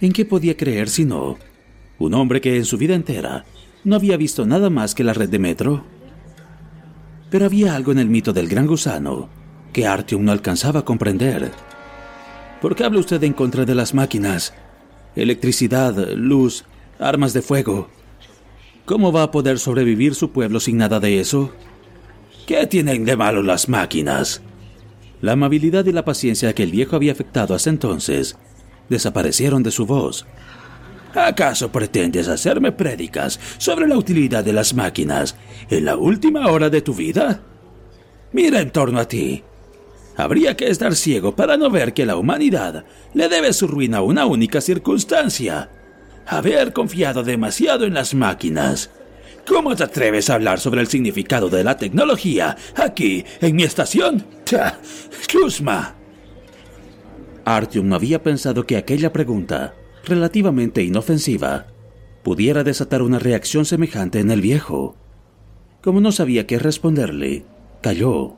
[0.00, 1.38] ¿En qué podía creer si no?
[1.98, 3.44] Un hombre que en su vida entera
[3.82, 5.84] no había visto nada más que la red de metro.
[7.30, 9.28] Pero había algo en el mito del gran gusano
[9.72, 11.50] que Artyom no alcanzaba a comprender.
[12.62, 14.54] ¿Por qué habla usted en contra de las máquinas?
[15.16, 16.64] Electricidad, luz,
[17.00, 17.88] armas de fuego.
[18.84, 21.52] ¿Cómo va a poder sobrevivir su pueblo sin nada de eso?
[22.46, 24.42] ¿Qué tienen de malo las máquinas?
[25.20, 28.36] La amabilidad y la paciencia que el viejo había afectado hasta entonces
[28.88, 30.26] desaparecieron de su voz.
[31.14, 35.36] ¿Acaso pretendes hacerme prédicas sobre la utilidad de las máquinas
[35.68, 37.42] en la última hora de tu vida?
[38.32, 39.42] Mira en torno a ti.
[40.16, 44.02] Habría que estar ciego para no ver que la humanidad le debe su ruina a
[44.02, 45.70] una única circunstancia.
[46.26, 48.90] Haber confiado demasiado en las máquinas.
[49.50, 54.24] ¿Cómo te atreves a hablar sobre el significado de la tecnología aquí, en mi estación?
[55.26, 55.96] ¡Chusma!
[57.44, 61.66] Artyom había pensado que aquella pregunta, relativamente inofensiva,
[62.22, 64.94] pudiera desatar una reacción semejante en el viejo.
[65.82, 67.44] Como no sabía qué responderle,
[67.82, 68.36] calló.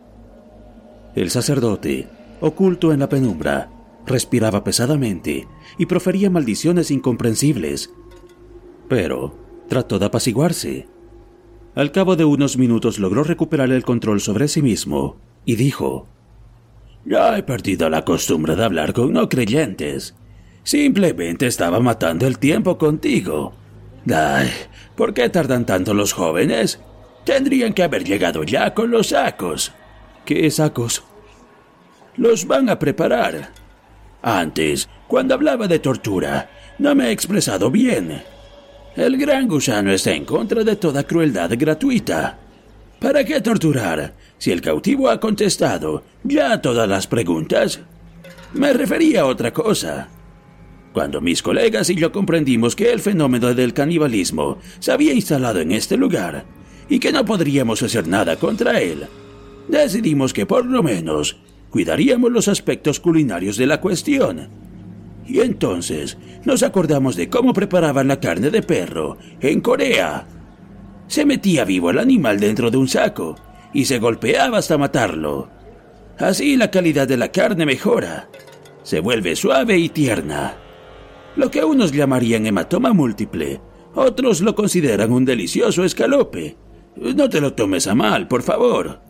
[1.15, 2.09] El sacerdote,
[2.41, 3.71] oculto en la penumbra,
[4.07, 5.47] respiraba pesadamente
[5.77, 7.91] y profería maldiciones incomprensibles.
[8.89, 9.37] Pero
[9.69, 10.89] trató de apaciguarse.
[11.75, 16.07] Al cabo de unos minutos logró recuperar el control sobre sí mismo y dijo,
[17.05, 20.15] Ya he perdido la costumbre de hablar con no creyentes.
[20.65, 23.55] Simplemente estaba matando el tiempo contigo.
[24.97, 26.81] ¿por qué tardan tanto los jóvenes?
[27.25, 29.73] Tendrían que haber llegado ya con los sacos.
[30.25, 31.03] ¿Qué sacos?
[32.17, 33.53] Los van a preparar.
[34.21, 38.23] Antes, cuando hablaba de tortura, no me he expresado bien.
[38.95, 42.39] El gran gusano está en contra de toda crueldad gratuita.
[43.01, 47.81] ¿Para qué torturar si el cautivo ha contestado ya todas las preguntas?
[48.53, 50.09] Me refería a otra cosa.
[50.93, 55.73] Cuando mis colegas y yo comprendimos que el fenómeno del canibalismo se había instalado en
[55.73, 56.45] este lugar
[56.91, 59.07] y que no podríamos hacer nada contra él,
[59.69, 61.39] decidimos que por lo menos
[61.71, 64.62] cuidaríamos los aspectos culinarios de la cuestión
[65.27, 70.27] y entonces nos acordamos de cómo preparaban la carne de perro en Corea.
[71.07, 73.37] Se metía vivo el animal dentro de un saco
[73.73, 75.49] y se golpeaba hasta matarlo.
[76.19, 78.29] Así la calidad de la carne mejora.
[78.83, 80.57] Se vuelve suave y tierna.
[81.37, 83.61] Lo que unos llamarían hematoma múltiple,
[83.95, 86.57] otros lo consideran un delicioso escalope.
[86.97, 89.01] No te lo tomes a mal, por favor.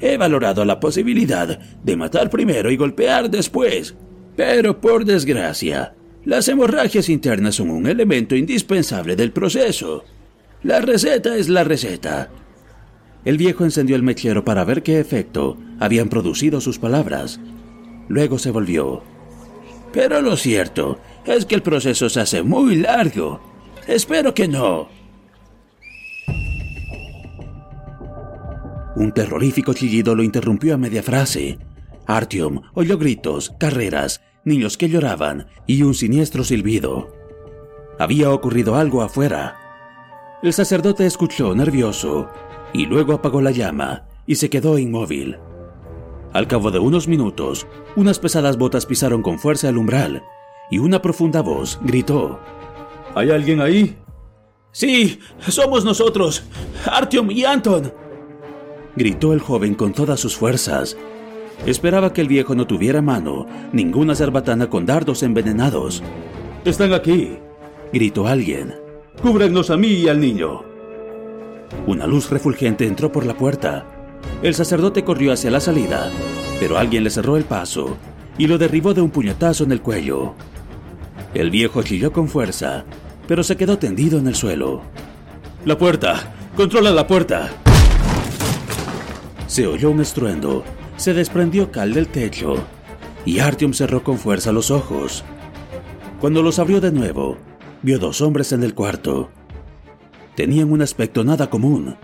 [0.00, 3.94] He valorado la posibilidad de matar primero y golpear después,
[4.36, 5.94] pero por desgracia,
[6.24, 10.04] las hemorragias internas son un elemento indispensable del proceso.
[10.62, 12.30] La receta es la receta.
[13.24, 17.40] El viejo encendió el mechero para ver qué efecto habían producido sus palabras.
[18.08, 19.02] Luego se volvió.
[19.92, 23.40] Pero lo cierto Es que el proceso se hace muy largo.
[23.86, 24.88] Espero que no.
[28.96, 31.58] Un terrorífico chillido lo interrumpió a media frase.
[32.06, 37.08] Artyom oyó gritos, carreras, niños que lloraban y un siniestro silbido.
[37.98, 39.56] Había ocurrido algo afuera.
[40.42, 42.28] El sacerdote escuchó nervioso
[42.72, 45.38] y luego apagó la llama y se quedó inmóvil.
[46.32, 50.22] Al cabo de unos minutos, unas pesadas botas pisaron con fuerza el umbral
[50.70, 52.40] y una profunda voz gritó.
[53.14, 53.96] ¿Hay alguien ahí?
[54.72, 56.42] Sí, somos nosotros,
[56.84, 57.92] Artyom y Anton
[58.96, 60.96] gritó el joven con todas sus fuerzas.
[61.66, 66.02] Esperaba que el viejo no tuviera mano ninguna cerbatana con dardos envenenados.
[66.64, 67.38] Están aquí,
[67.92, 68.74] gritó alguien.
[69.22, 70.62] Cúbrenos a mí y al niño.
[71.86, 73.86] Una luz refulgente entró por la puerta.
[74.42, 76.10] El sacerdote corrió hacia la salida,
[76.60, 77.96] pero alguien le cerró el paso
[78.38, 80.34] y lo derribó de un puñetazo en el cuello.
[81.34, 82.84] El viejo chilló con fuerza,
[83.26, 84.82] pero se quedó tendido en el suelo.
[85.64, 86.34] La puerta.
[86.56, 87.50] Controla la puerta.
[89.46, 90.62] Se oyó un estruendo,
[90.96, 92.56] se desprendió cal del techo
[93.24, 95.24] y Artyom cerró con fuerza los ojos.
[96.20, 97.36] Cuando los abrió de nuevo,
[97.82, 99.30] vio dos hombres en el cuarto.
[100.36, 101.96] Tenían un aspecto nada común.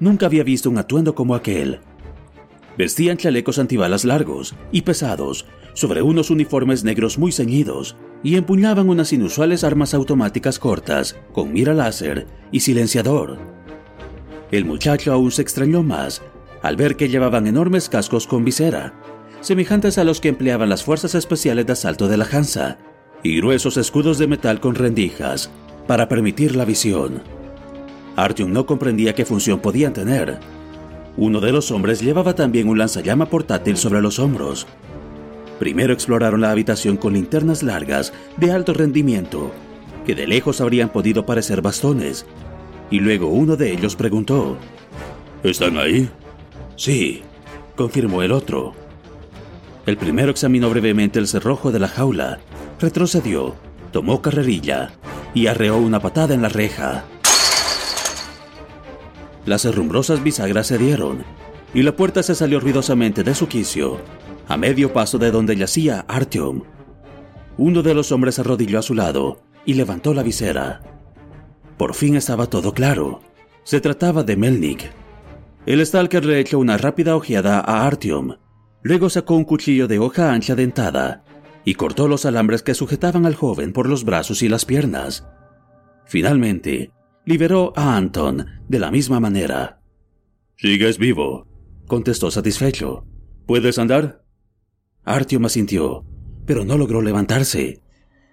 [0.00, 1.80] Nunca había visto un atuendo como aquel.
[2.76, 9.12] Vestían chalecos antibalas largos y pesados sobre unos uniformes negros muy ceñidos y empuñaban unas
[9.12, 13.38] inusuales armas automáticas cortas con mira láser y silenciador.
[14.50, 16.22] El muchacho aún se extrañó más
[16.62, 18.94] al ver que llevaban enormes cascos con visera,
[19.40, 22.78] semejantes a los que empleaban las fuerzas especiales de asalto de la Hansa,
[23.22, 25.50] y gruesos escudos de metal con rendijas
[25.86, 27.22] para permitir la visión.
[28.16, 30.38] Artyom no comprendía qué función podían tener.
[31.16, 34.66] Uno de los hombres llevaba también un lanzallama portátil sobre los hombros.
[35.58, 39.50] Primero exploraron la habitación con linternas largas de alto rendimiento,
[40.06, 42.26] que de lejos habrían podido parecer bastones,
[42.90, 44.56] y luego uno de ellos preguntó,
[45.42, 46.08] ¿Están ahí?
[46.78, 47.22] Sí,
[47.74, 48.72] confirmó el otro.
[49.84, 52.38] El primero examinó brevemente el cerrojo de la jaula,
[52.78, 53.56] retrocedió,
[53.90, 54.92] tomó carrerilla
[55.34, 57.04] y arreó una patada en la reja.
[59.44, 61.24] Las herrumbrosas bisagras se dieron
[61.74, 63.98] y la puerta se salió ruidosamente de su quicio,
[64.46, 66.62] a medio paso de donde yacía Artyom.
[67.56, 70.80] Uno de los hombres arrodilló a su lado y levantó la visera.
[71.76, 73.20] Por fin estaba todo claro.
[73.64, 74.92] Se trataba de Melnik,
[75.68, 78.36] el Stalker le echó una rápida ojeada a Artyom.
[78.80, 81.24] Luego sacó un cuchillo de hoja ancha dentada
[81.62, 85.26] y cortó los alambres que sujetaban al joven por los brazos y las piernas.
[86.06, 86.90] Finalmente,
[87.26, 89.82] liberó a Anton de la misma manera.
[90.56, 91.46] Sigues vivo,
[91.86, 93.04] contestó satisfecho.
[93.44, 94.24] ¿Puedes andar?
[95.04, 96.06] Artyom asintió,
[96.46, 97.82] pero no logró levantarse.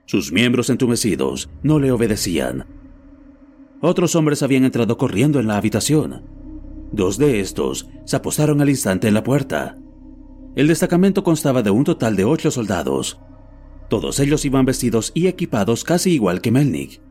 [0.05, 2.65] Sus miembros entumecidos no le obedecían.
[3.81, 6.44] Otros hombres habían entrado corriendo en la habitación.
[6.91, 9.77] Dos de estos se apostaron al instante en la puerta.
[10.55, 13.19] El destacamento constaba de un total de ocho soldados.
[13.89, 17.01] Todos ellos iban vestidos y equipados casi igual que Melnik.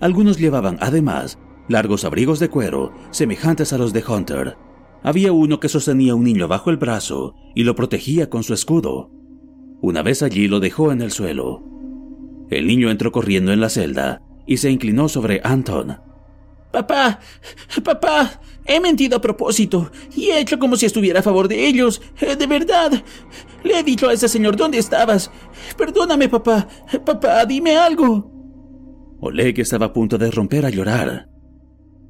[0.00, 4.56] Algunos llevaban, además, largos abrigos de cuero semejantes a los de Hunter.
[5.02, 9.10] Había uno que sostenía un niño bajo el brazo y lo protegía con su escudo.
[9.80, 11.62] Una vez allí lo dejó en el suelo.
[12.50, 15.98] El niño entró corriendo en la celda y se inclinó sobre Anton.
[16.70, 17.18] Papá,
[17.82, 22.02] papá, he mentido a propósito y he hecho como si estuviera a favor de ellos.
[22.20, 23.02] Eh, de verdad.
[23.64, 25.30] Le he dicho a ese señor dónde estabas.
[25.76, 26.68] Perdóname, papá.
[27.04, 28.30] Papá, dime algo.
[29.20, 31.28] Oleg estaba a punto de romper a llorar.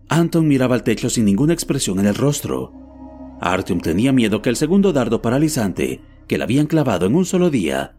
[0.09, 2.73] Anton miraba al techo sin ninguna expresión en el rostro.
[3.40, 7.51] Artyom tenía miedo que el segundo dardo paralizante que le habían clavado en un solo
[7.51, 7.94] día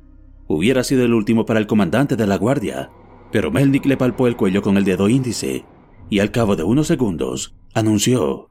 [0.47, 2.91] hubiera sido el último para el comandante de la guardia,
[3.31, 5.63] pero Melnik le palpó el cuello con el dedo índice
[6.09, 8.49] y al cabo de unos segundos anunció,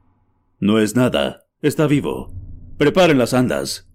[0.60, 2.32] No es nada, está vivo.
[2.76, 3.88] Preparen las andas.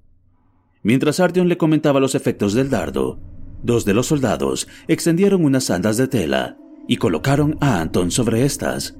[0.81, 3.19] Mientras Artyom le comentaba los efectos del dardo,
[3.63, 8.97] dos de los soldados extendieron unas andas de tela y colocaron a Anton sobre estas.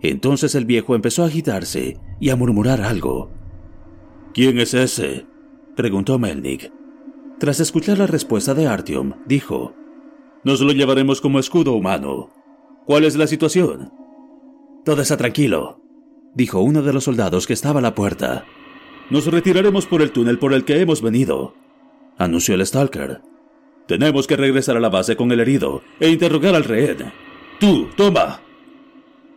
[0.00, 3.30] Entonces el viejo empezó a agitarse y a murmurar algo.
[4.32, 5.26] ¿Quién es ese?
[5.76, 6.72] preguntó Melnik.
[7.38, 9.74] Tras escuchar la respuesta de Artyom, dijo,
[10.44, 12.30] Nos lo llevaremos como escudo humano.
[12.90, 13.92] ¿Cuál es la situación?
[14.84, 15.80] Todo está tranquilo,
[16.34, 18.46] dijo uno de los soldados que estaba a la puerta.
[19.10, 21.54] Nos retiraremos por el túnel por el que hemos venido,
[22.18, 23.20] anunció el Stalker.
[23.86, 27.12] Tenemos que regresar a la base con el herido e interrogar al rehén.
[27.60, 28.40] Tú, toma.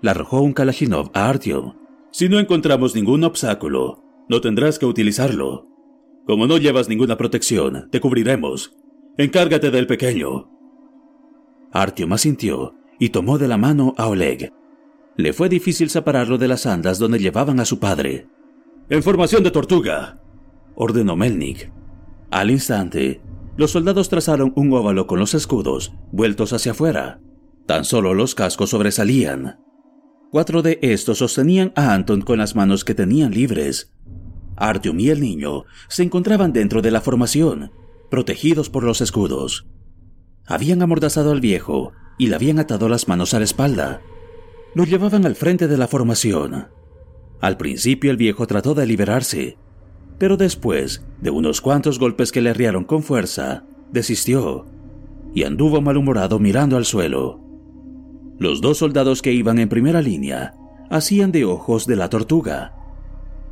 [0.02, 1.76] Le arrojó un Kalashnikov a Artyom.
[2.10, 5.68] Si no encontramos ningún obstáculo, no tendrás que utilizarlo.
[6.26, 8.76] Como no llevas ninguna protección, te cubriremos.
[9.16, 10.50] Encárgate del pequeño.
[11.72, 14.54] Artyom asintió y tomó de la mano a Oleg.
[15.18, 18.30] Le fue difícil separarlo de las andas donde llevaban a su padre.
[18.88, 20.22] En formación de tortuga,
[20.74, 21.70] ordenó Melnik.
[22.32, 23.20] Al instante,
[23.58, 27.20] los soldados trazaron un óvalo con los escudos vueltos hacia afuera.
[27.66, 29.60] Tan solo los cascos sobresalían.
[30.32, 33.92] Cuatro de estos sostenían a Anton con las manos que tenían libres.
[34.56, 37.74] Artyom y el niño se encontraban dentro de la formación,
[38.10, 39.68] protegidos por los escudos.
[40.46, 44.02] Habían amordazado al viejo y le habían atado las manos a la espalda.
[44.76, 46.68] Lo llevaban al frente de la formación.
[47.42, 49.58] Al principio el viejo trató de liberarse,
[50.18, 54.66] pero después de unos cuantos golpes que le arriaron con fuerza, desistió
[55.34, 57.40] y anduvo malhumorado mirando al suelo.
[58.40, 60.56] Los dos soldados que iban en primera línea
[60.90, 62.74] hacían de ojos de la tortuga.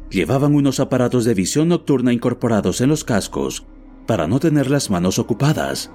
[0.10, 3.66] Llevaban unos aparatos de visión nocturna incorporados en los cascos
[4.06, 5.92] para no tener las manos ocupadas.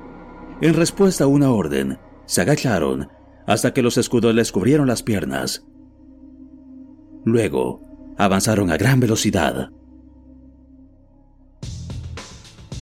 [0.60, 3.08] En respuesta a una orden, se agacharon
[3.46, 5.64] hasta que los escudos les cubrieron las piernas.
[7.24, 7.80] Luego,
[8.18, 9.70] avanzaron a gran velocidad.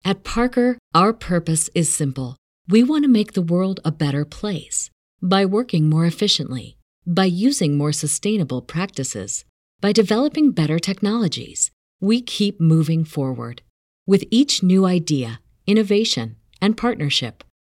[0.04, 2.38] At Parker, our purpose is simple.
[2.70, 4.90] We want to make the world a better place
[5.22, 9.44] by working more efficiently, by using more sustainable practices,
[9.82, 11.72] by developing better technologies.
[12.00, 13.64] We keep moving forward.
[14.06, 17.44] With each new idea, innovation, and partnership,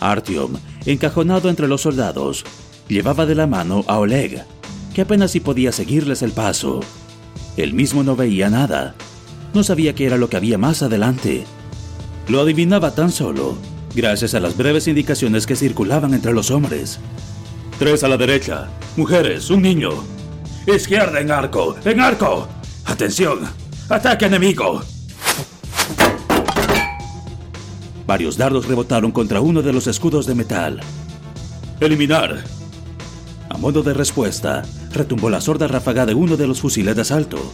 [0.00, 0.54] Artyom,
[0.86, 2.44] encajonado entre los soldados,
[2.88, 4.44] llevaba de la mano a Oleg,
[4.94, 6.80] que apenas si podía seguirles el paso.
[7.56, 8.94] Él mismo no veía nada.
[9.54, 11.44] No sabía qué era lo que había más adelante.
[12.28, 13.56] Lo adivinaba tan solo
[13.94, 17.00] gracias a las breves indicaciones que circulaban entre los hombres.
[17.78, 18.68] Tres a la derecha.
[18.96, 19.90] Mujeres, un niño.
[20.66, 21.76] Izquierda en arco.
[21.84, 22.48] En arco.
[22.84, 23.40] Atención.
[23.88, 24.82] Ataque enemigo.
[28.08, 30.80] Varios dardos rebotaron contra uno de los escudos de metal.
[31.78, 32.42] Eliminar.
[33.50, 34.62] A modo de respuesta,
[34.94, 37.52] retumbó la sorda ráfaga de uno de los fusiles de asalto.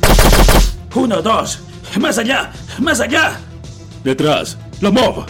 [0.94, 1.58] Uno, dos.
[2.00, 2.52] Más allá.
[2.78, 3.40] Más allá.
[4.04, 4.56] Detrás.
[4.80, 5.26] Lo movo.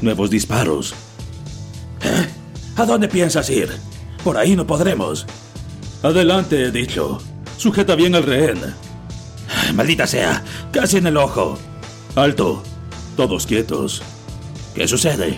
[0.00, 0.94] Nuevos disparos.
[2.02, 2.26] ¿Eh?
[2.76, 3.68] ¿A dónde piensas ir?
[4.24, 5.26] Por ahí no podremos.
[6.02, 7.20] Adelante, he dicho.
[7.58, 8.60] Sujeta bien al rehén.
[9.74, 10.42] Maldita sea,
[10.72, 11.58] casi en el ojo.
[12.16, 12.62] Alto.
[13.20, 14.00] Todos quietos.
[14.74, 15.36] ¿Qué sucede?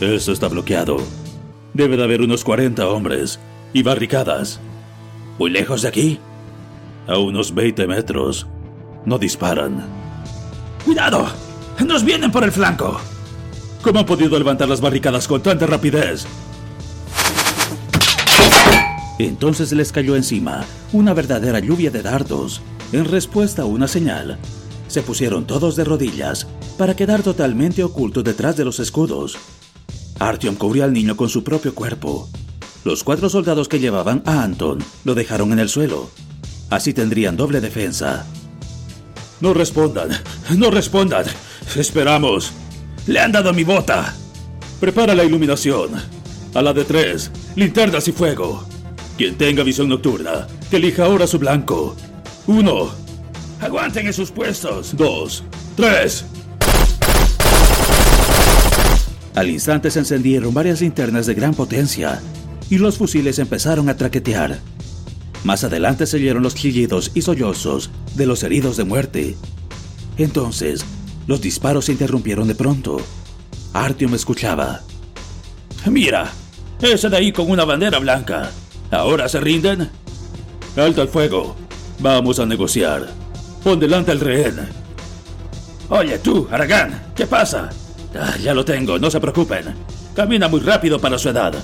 [0.00, 0.96] Esto está bloqueado.
[1.72, 3.38] Debe de haber unos 40 hombres
[3.72, 4.58] y barricadas.
[5.38, 6.18] ¿Muy lejos de aquí?
[7.06, 8.48] A unos 20 metros.
[9.06, 9.84] No disparan.
[10.84, 11.28] ¡Cuidado!
[11.86, 13.00] ¡Nos vienen por el flanco!
[13.82, 16.26] ¿Cómo han podido levantar las barricadas con tanta rapidez?
[19.20, 22.60] Entonces les cayó encima una verdadera lluvia de dardos.
[22.90, 24.38] En respuesta a una señal,
[24.88, 26.48] se pusieron todos de rodillas
[26.80, 29.36] para quedar totalmente ocultos detrás de los escudos.
[30.18, 32.26] Artyom cubrió al niño con su propio cuerpo.
[32.84, 36.08] Los cuatro soldados que llevaban a Anton lo dejaron en el suelo.
[36.70, 38.24] Así tendrían doble defensa.
[39.42, 40.08] No respondan,
[40.56, 41.26] no respondan.
[41.76, 42.50] Esperamos.
[43.06, 44.14] Le han dado mi bota.
[44.80, 45.90] Prepara la iluminación.
[46.54, 48.64] A la de tres, linternas y fuego.
[49.18, 51.94] Quien tenga visión nocturna, que elija ahora su blanco.
[52.46, 52.90] Uno.
[53.60, 54.96] Aguanten en sus puestos.
[54.96, 55.44] Dos.
[55.76, 56.24] Tres.
[59.40, 62.20] Al instante se encendieron varias linternas de gran potencia
[62.68, 64.58] y los fusiles empezaron a traquetear.
[65.44, 69.36] Más adelante se oyeron los chillidos y sollozos de los heridos de muerte.
[70.18, 70.84] Entonces,
[71.26, 73.00] los disparos se interrumpieron de pronto.
[73.72, 74.82] Artyom escuchaba.
[75.86, 76.30] Mira,
[76.82, 78.50] ese de ahí con una bandera blanca.
[78.90, 79.88] ¿Ahora se rinden?
[80.76, 81.56] Alto el fuego.
[81.98, 83.08] Vamos a negociar.
[83.64, 84.68] Pon delante al rehén.
[85.88, 87.70] Oye, tú, Aragán, ¿qué pasa?
[88.18, 89.74] Ah, ya lo tengo, no se preocupen.
[90.14, 91.54] Camina muy rápido para su edad.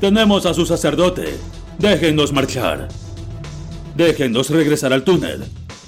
[0.00, 1.36] Tenemos a su sacerdote.
[1.78, 2.88] Déjennos marchar.
[3.94, 5.44] Déjennos regresar al túnel.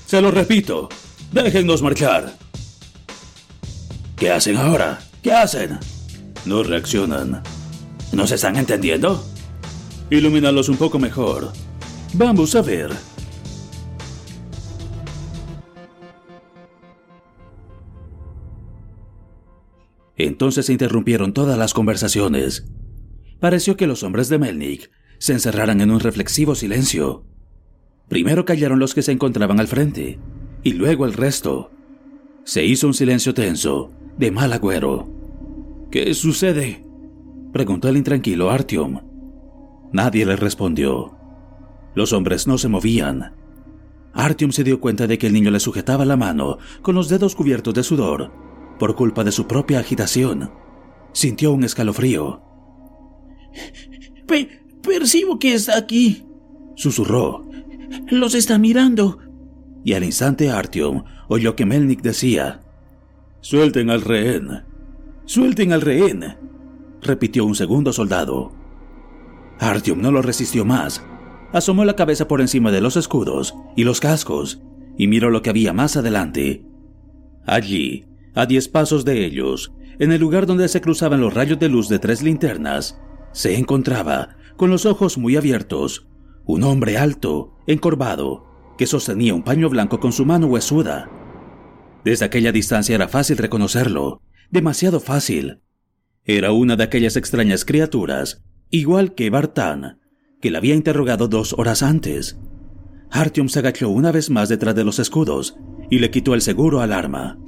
[0.07, 0.89] Se lo repito.
[1.33, 2.35] Déjennos marchar.
[4.17, 4.99] ¿Qué hacen ahora?
[5.23, 5.79] ¿Qué hacen?
[6.45, 7.43] No reaccionan.
[8.13, 9.25] ¿No se están entendiendo?
[10.11, 11.53] Ilumínalos un poco mejor.
[12.15, 12.91] Vamos a ver.
[20.19, 22.67] Entonces se interrumpieron todas las conversaciones.
[23.39, 27.25] Pareció que los hombres de Melnik se encerraran en un reflexivo silencio.
[28.09, 30.19] Primero callaron los que se encontraban al frente,
[30.65, 31.71] y luego el resto.
[32.43, 35.09] Se hizo un silencio tenso, de mal agüero.
[35.91, 36.85] ¿Qué sucede?
[37.53, 39.01] preguntó el intranquilo Artyom.
[39.93, 41.17] Nadie le respondió.
[41.95, 43.35] Los hombres no se movían.
[44.15, 47.37] Artyom se dio cuenta de que el niño le sujetaba la mano con los dedos
[47.37, 48.48] cubiertos de sudor
[48.79, 50.51] por culpa de su propia agitación.
[51.13, 52.43] Sintió un escalofrío.
[54.83, 56.27] percibo que está aquí,
[56.75, 57.49] susurró.
[58.11, 59.19] Los está mirando.
[59.85, 62.61] Y al instante Artyom oyó que Melnik decía:
[63.41, 64.65] Suelten al rehén.
[65.25, 66.39] Suelten al rehén,
[67.03, 68.53] repitió un segundo soldado.
[69.59, 71.05] Artyom no lo resistió más.
[71.53, 74.63] Asomó la cabeza por encima de los escudos y los cascos
[74.97, 76.65] y miró lo que había más adelante.
[77.47, 78.07] Allí,
[78.39, 81.89] a diez pasos de ellos, en el lugar donde se cruzaban los rayos de luz
[81.89, 83.01] de tres linternas,
[83.33, 86.07] se encontraba, con los ojos muy abiertos,
[86.45, 88.47] un hombre alto, encorvado,
[88.79, 91.11] que sostenía un paño blanco con su mano huesuda.
[92.05, 94.23] Desde aquella distancia era fácil reconocerlo,
[94.53, 95.59] demasiado fácil.
[96.25, 99.99] Era una de aquellas extrañas criaturas, igual que Bartán,
[100.41, 102.39] que la había interrogado dos horas antes.
[103.11, 105.57] Artyom se agachó una vez más detrás de los escudos
[105.91, 107.41] y le quitó el seguro al arma.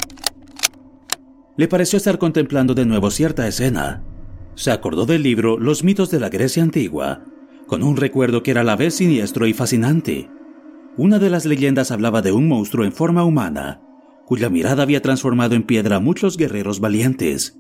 [1.57, 4.03] Le pareció estar contemplando de nuevo cierta escena.
[4.55, 7.25] Se acordó del libro Los mitos de la Grecia antigua,
[7.67, 10.29] con un recuerdo que era a la vez siniestro y fascinante.
[10.97, 13.81] Una de las leyendas hablaba de un monstruo en forma humana,
[14.27, 17.59] cuya mirada había transformado en piedra a muchos guerreros valientes.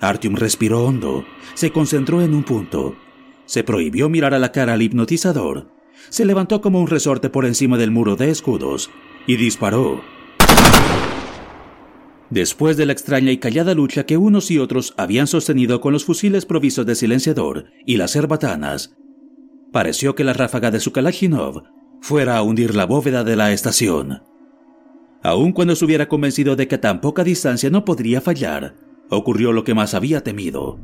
[0.00, 1.24] Artyom respiró hondo,
[1.54, 2.96] se concentró en un punto,
[3.46, 5.70] se prohibió mirar a la cara al hipnotizador,
[6.10, 8.90] se levantó como un resorte por encima del muro de escudos
[9.26, 10.02] y disparó.
[12.34, 16.04] Después de la extraña y callada lucha que unos y otros habían sostenido con los
[16.04, 18.96] fusiles provisos de silenciador y las herbatanas,
[19.70, 20.90] pareció que la ráfaga de su
[22.00, 24.24] fuera a hundir la bóveda de la estación.
[25.22, 28.74] Aun cuando estuviera convencido de que a tan poca distancia no podría fallar,
[29.10, 30.80] ocurrió lo que más había temido.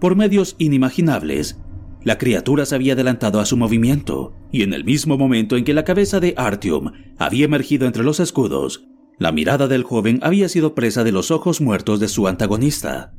[0.00, 1.60] Por medios inimaginables,
[2.02, 5.72] la criatura se había adelantado a su movimiento, y en el mismo momento en que
[5.72, 8.89] la cabeza de Artyom había emergido entre los escudos,
[9.20, 13.12] la mirada del joven había sido presa de los ojos muertos de su antagonista.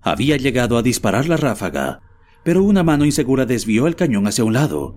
[0.00, 2.00] Había llegado a disparar la ráfaga,
[2.42, 4.96] pero una mano insegura desvió el cañón hacia un lado.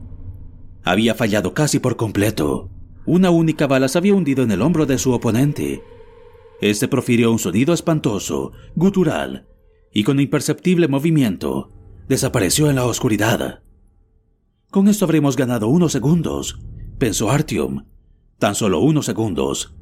[0.85, 2.69] Había fallado casi por completo.
[3.05, 5.83] Una única bala se había hundido en el hombro de su oponente.
[6.61, 9.49] Este profirió un sonido espantoso, gutural,
[9.93, 11.73] y con imperceptible movimiento,
[12.07, 13.63] desapareció en la oscuridad.
[14.71, 16.57] Con esto habremos ganado unos segundos,
[16.99, 17.83] pensó Artyom.
[18.39, 19.75] Tan solo unos segundos.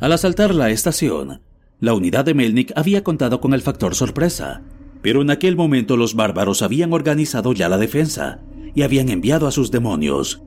[0.00, 1.42] Al asaltar la estación,
[1.80, 4.62] la unidad de Melnik había contado con el factor sorpresa,
[5.02, 8.40] pero en aquel momento los bárbaros habían organizado ya la defensa
[8.74, 10.42] y habían enviado a sus demonios.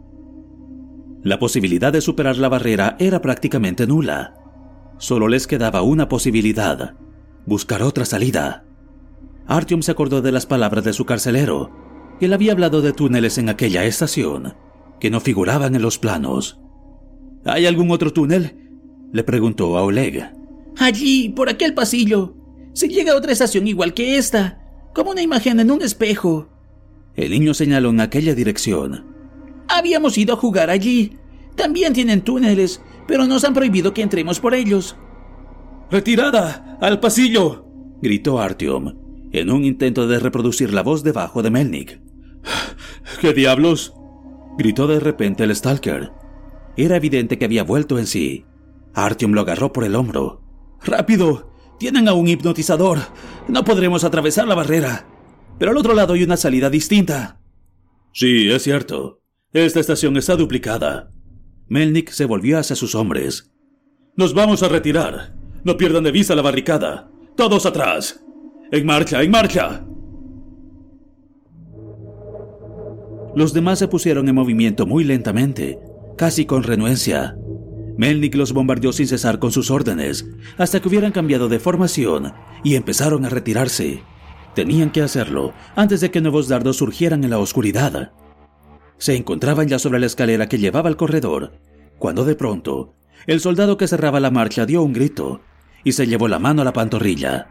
[1.24, 4.36] La posibilidad de superar la barrera era prácticamente nula.
[4.98, 6.96] Solo les quedaba una posibilidad,
[7.46, 8.66] buscar otra salida.
[9.48, 11.72] Artyom se acordó de las palabras de su carcelero,
[12.28, 14.54] le había hablado de túneles en aquella estación,
[15.00, 16.60] que no figuraban en los planos.
[17.46, 18.71] ¿Hay algún otro túnel?
[19.12, 20.32] Le preguntó a Oleg.
[20.78, 22.36] Allí, por aquel pasillo.
[22.74, 24.62] Se llega a otra estación igual que esta,
[24.94, 26.50] como una imagen en un espejo.
[27.16, 29.06] El niño señaló en aquella dirección.
[29.68, 31.18] Habíamos ido a jugar allí.
[31.56, 34.96] También tienen túneles, pero nos han prohibido que entremos por ellos.
[35.90, 36.78] ¡Retirada!
[36.80, 37.66] ¡Al pasillo!
[38.02, 38.96] gritó Artyom,
[39.34, 42.00] en un intento de reproducir la voz debajo de Melnik.
[43.20, 43.94] ¿Qué diablos?
[44.58, 46.12] gritó de repente el Stalker.
[46.78, 48.46] Era evidente que había vuelto en sí.
[48.94, 50.42] Artyom lo agarró por el hombro.
[50.84, 51.52] ¡Rápido!
[51.80, 53.00] Tienen a un hipnotizador.
[53.48, 55.08] No podremos atravesar la barrera.
[55.58, 57.40] Pero al otro lado hay una salida distinta.
[58.14, 59.22] Sí, es cierto.
[59.54, 61.12] Esta estación está duplicada.
[61.68, 63.52] Melnik se volvió hacia sus hombres.
[64.16, 65.36] Nos vamos a retirar.
[65.64, 67.10] No pierdan de vista la barricada.
[67.36, 68.24] Todos atrás.
[68.72, 69.86] ¡En marcha, en marcha!
[73.36, 75.80] Los demás se pusieron en movimiento muy lentamente,
[76.18, 77.38] casi con renuencia.
[78.02, 80.26] Melnik los bombardeó sin cesar con sus órdenes,
[80.58, 82.34] hasta que hubieran cambiado de formación
[82.64, 84.02] y empezaron a retirarse.
[84.56, 88.12] Tenían que hacerlo antes de que nuevos dardos surgieran en la oscuridad.
[88.98, 91.54] Se encontraban ya sobre la escalera que llevaba al corredor,
[92.00, 92.96] cuando de pronto,
[93.28, 95.42] el soldado que cerraba la marcha dio un grito
[95.84, 97.50] y se llevó la mano a la pantorrilla.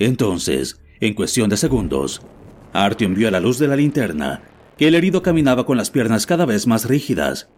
[0.00, 2.22] Entonces, en cuestión de segundos,
[2.72, 4.42] Artyom vio a la luz de la linterna
[4.76, 7.48] que el herido caminaba con las piernas cada vez más rígidas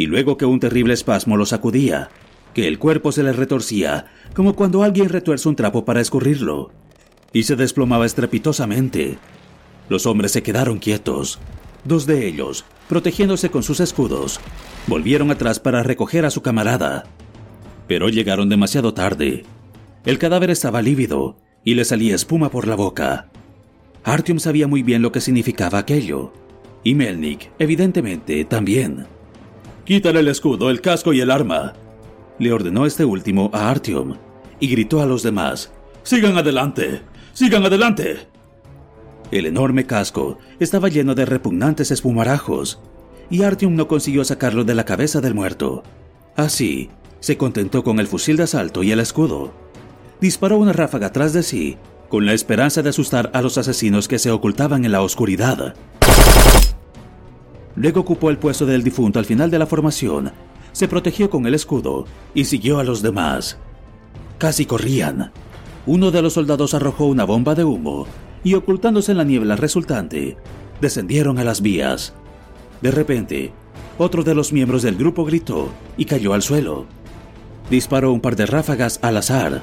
[0.00, 2.08] y luego que un terrible espasmo lo sacudía,
[2.54, 6.70] que el cuerpo se le retorcía, como cuando alguien retuerce un trapo para escurrirlo,
[7.34, 9.18] y se desplomaba estrepitosamente.
[9.90, 11.38] Los hombres se quedaron quietos.
[11.84, 14.40] Dos de ellos, protegiéndose con sus escudos,
[14.86, 17.04] volvieron atrás para recoger a su camarada.
[17.86, 19.44] Pero llegaron demasiado tarde.
[20.06, 23.28] El cadáver estaba lívido y le salía espuma por la boca.
[24.04, 26.32] Artyom sabía muy bien lo que significaba aquello,
[26.84, 29.19] y Melnik, evidentemente, también.
[29.90, 31.72] Quítale el escudo, el casco y el arma,
[32.38, 34.18] le ordenó este último a Artyom,
[34.60, 35.72] y gritó a los demás,
[36.04, 38.28] Sigan adelante, sigan adelante.
[39.32, 42.80] El enorme casco estaba lleno de repugnantes espumarajos,
[43.30, 45.82] y Artyom no consiguió sacarlo de la cabeza del muerto.
[46.36, 49.52] Así, se contentó con el fusil de asalto y el escudo.
[50.20, 51.78] Disparó una ráfaga tras de sí,
[52.08, 55.74] con la esperanza de asustar a los asesinos que se ocultaban en la oscuridad.
[57.76, 60.32] Luego ocupó el puesto del difunto al final de la formación,
[60.72, 63.58] se protegió con el escudo y siguió a los demás.
[64.38, 65.32] Casi corrían.
[65.86, 68.06] Uno de los soldados arrojó una bomba de humo
[68.44, 70.36] y ocultándose en la niebla resultante,
[70.80, 72.14] descendieron a las vías.
[72.80, 73.52] De repente,
[73.98, 76.86] otro de los miembros del grupo gritó y cayó al suelo.
[77.68, 79.62] Disparó un par de ráfagas al azar.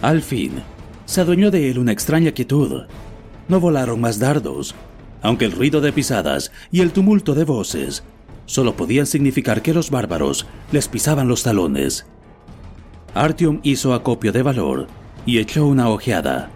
[0.00, 0.62] Al fin,
[1.04, 2.82] se adueñó de él una extraña quietud.
[3.48, 4.74] No volaron más dardos,
[5.24, 8.04] aunque el ruido de pisadas y el tumulto de voces
[8.44, 12.06] solo podían significar que los bárbaros les pisaban los talones.
[13.14, 14.86] Artyom hizo acopio de valor
[15.24, 16.50] y echó una ojeada.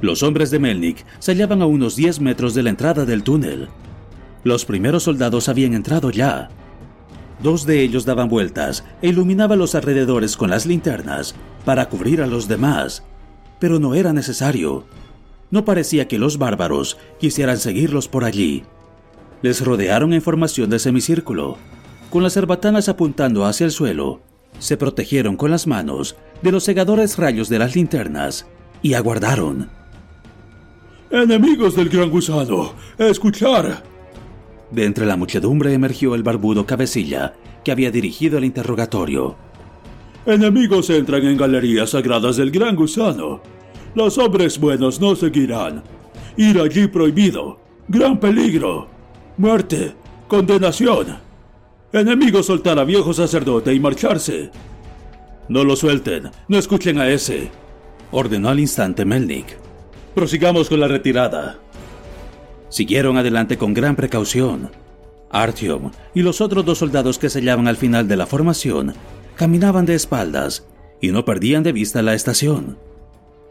[0.00, 3.68] Los hombres de Melnik se hallaban a unos 10 metros de la entrada del túnel.
[4.44, 6.48] Los primeros soldados habían entrado ya.
[7.42, 11.34] Dos de ellos daban vueltas e iluminaban los alrededores con las linternas
[11.64, 13.02] para cubrir a los demás,
[13.58, 14.86] pero no era necesario.
[15.50, 18.64] No parecía que los bárbaros quisieran seguirlos por allí.
[19.42, 21.56] Les rodearon en formación de semicírculo,
[22.10, 24.20] con las cerbatanas apuntando hacia el suelo.
[24.58, 28.46] Se protegieron con las manos de los cegadores rayos de las linternas
[28.82, 29.70] y aguardaron.
[31.10, 33.82] Enemigos del gran gusano, escuchar.
[34.70, 37.34] De entre la muchedumbre emergió el barbudo cabecilla
[37.64, 39.36] que había dirigido el interrogatorio.
[40.26, 43.40] Enemigos entran en galerías sagradas del gran gusano.
[43.94, 45.82] Los hombres buenos no seguirán.
[46.36, 47.58] Ir allí prohibido.
[47.88, 48.88] Gran peligro.
[49.36, 49.94] Muerte.
[50.28, 51.18] Condenación.
[51.92, 54.50] Enemigo soltar a viejo sacerdote y marcharse.
[55.48, 56.30] No lo suelten.
[56.46, 57.50] No escuchen a ese.
[58.12, 59.56] Ordenó al instante Melnik.
[60.14, 61.58] Prosigamos con la retirada.
[62.68, 64.70] Siguieron adelante con gran precaución.
[65.30, 68.94] Artyom y los otros dos soldados que se hallaban al final de la formación
[69.36, 70.66] caminaban de espaldas
[71.00, 72.78] y no perdían de vista la estación.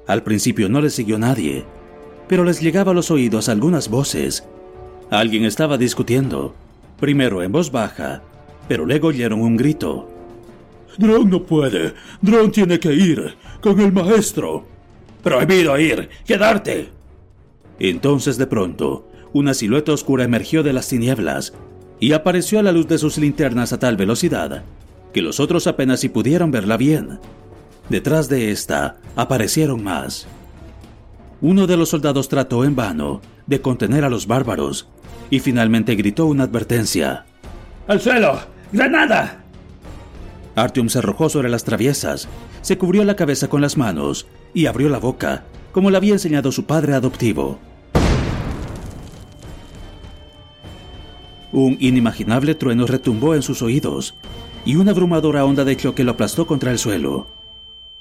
[0.10, 1.66] Al principio no les siguió nadie,
[2.28, 4.44] pero les llegaba a los oídos algunas voces.
[5.12, 6.56] Alguien estaba discutiendo,
[7.00, 8.24] primero en voz baja,
[8.68, 10.10] pero luego oyeron un grito.
[10.98, 11.94] Drone no puede.
[12.22, 14.66] Drone tiene que ir con el maestro.
[15.22, 16.10] Prohibido ir.
[16.26, 16.90] Quedarte.
[17.78, 21.54] Entonces de pronto, una silueta oscura emergió de las tinieblas
[22.00, 24.64] y apareció a la luz de sus linternas a tal velocidad
[25.14, 27.20] que los otros apenas si pudieron verla bien.
[27.90, 30.28] Detrás de esta aparecieron más.
[31.42, 34.88] Uno de los soldados trató en vano de contener a los bárbaros
[35.32, 37.26] y finalmente gritó una advertencia.
[37.88, 38.40] ¡Al suelo!
[38.72, 39.44] ¡Granada!
[40.56, 42.28] Artyom se arrojó sobre las traviesas,
[42.62, 46.52] se cubrió la cabeza con las manos y abrió la boca, como le había enseñado
[46.52, 47.58] su padre adoptivo.
[51.52, 54.16] Un inimaginable trueno retumbó en sus oídos
[54.66, 57.39] y una abrumadora onda de choque lo aplastó contra el suelo.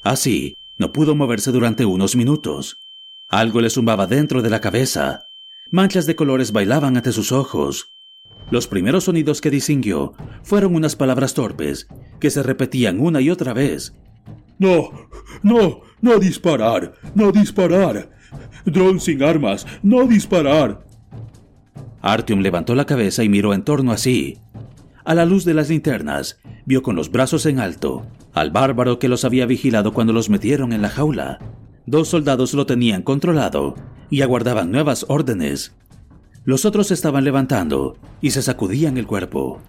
[0.08, 2.80] Así, no pudo moverse durante unos minutos.
[3.28, 5.28] Algo le zumbaba dentro de la cabeza.
[5.70, 7.94] Manchas de colores bailaban ante sus ojos.
[8.50, 11.88] Los primeros sonidos que distinguió fueron unas palabras torpes
[12.20, 13.92] que se repetían una y otra vez.
[14.58, 15.10] No,
[15.42, 18.10] no, no disparar, no disparar.
[18.64, 20.86] Drone sin armas, no disparar.
[22.00, 24.38] Artyom levantó la cabeza y miró en torno a sí.
[25.08, 29.08] A la luz de las linternas, vio con los brazos en alto al bárbaro que
[29.08, 31.38] los había vigilado cuando los metieron en la jaula.
[31.86, 33.74] Dos soldados lo tenían controlado
[34.10, 35.74] y aguardaban nuevas órdenes.
[36.44, 39.62] Los otros estaban levantando y se sacudían el cuerpo.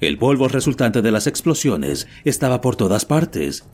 [0.00, 3.68] El polvo resultante de las explosiones estaba por todas partes,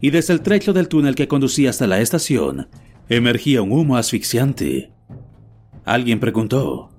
[0.00, 2.66] y desde el trecho del túnel que conducía hasta la estación
[3.08, 4.90] emergía un humo asfixiante.
[5.84, 6.90] Alguien preguntó,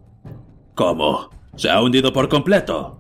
[0.74, 1.32] ¿Cómo?
[1.58, 2.98] ¿Se ha hundido por completo?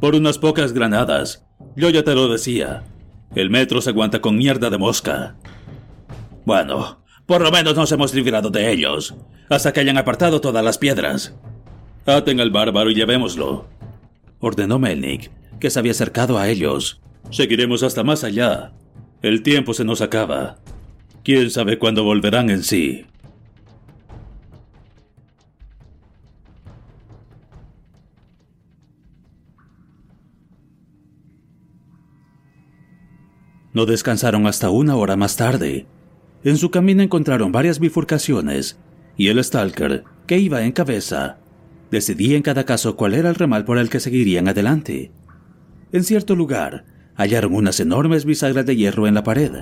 [0.00, 1.44] Por unas pocas granadas.
[1.74, 2.84] Yo ya te lo decía.
[3.34, 5.36] El metro se aguanta con mierda de mosca.
[6.44, 9.14] Bueno, por lo menos nos hemos librado de ellos,
[9.48, 11.34] hasta que hayan apartado todas las piedras.
[12.06, 13.66] Aten al bárbaro y llevémoslo,
[14.38, 17.00] ordenó Melnik, que se había acercado a ellos.
[17.30, 18.72] Seguiremos hasta más allá.
[19.22, 20.58] El tiempo se nos acaba.
[21.24, 23.06] ¿Quién sabe cuándo volverán en sí?
[33.76, 35.84] No descansaron hasta una hora más tarde.
[36.42, 38.78] En su camino encontraron varias bifurcaciones,
[39.18, 41.36] y el Stalker, que iba en cabeza,
[41.90, 45.10] decidía en cada caso cuál era el ramal por el que seguirían adelante.
[45.92, 49.52] En cierto lugar, hallaron unas enormes bisagras de hierro en la pared,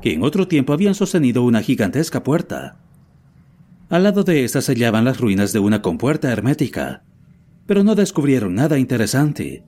[0.00, 2.80] que en otro tiempo habían sostenido una gigantesca puerta.
[3.88, 7.04] Al lado de estas se hallaban las ruinas de una compuerta hermética,
[7.66, 9.62] pero no descubrieron nada interesante.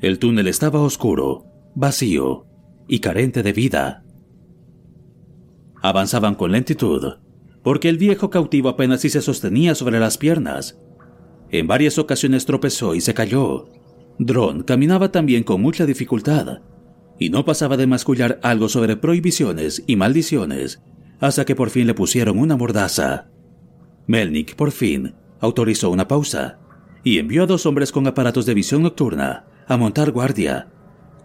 [0.00, 2.49] El túnel estaba oscuro, vacío
[2.90, 4.02] y carente de vida.
[5.80, 7.18] Avanzaban con lentitud,
[7.62, 10.76] porque el viejo cautivo apenas si se sostenía sobre las piernas.
[11.52, 13.68] En varias ocasiones tropezó y se cayó.
[14.18, 16.62] Dron caminaba también con mucha dificultad,
[17.16, 20.82] y no pasaba de mascullar algo sobre prohibiciones y maldiciones,
[21.20, 23.28] hasta que por fin le pusieron una mordaza.
[24.08, 26.58] Melnik, por fin, autorizó una pausa,
[27.04, 30.72] y envió a dos hombres con aparatos de visión nocturna a montar guardia,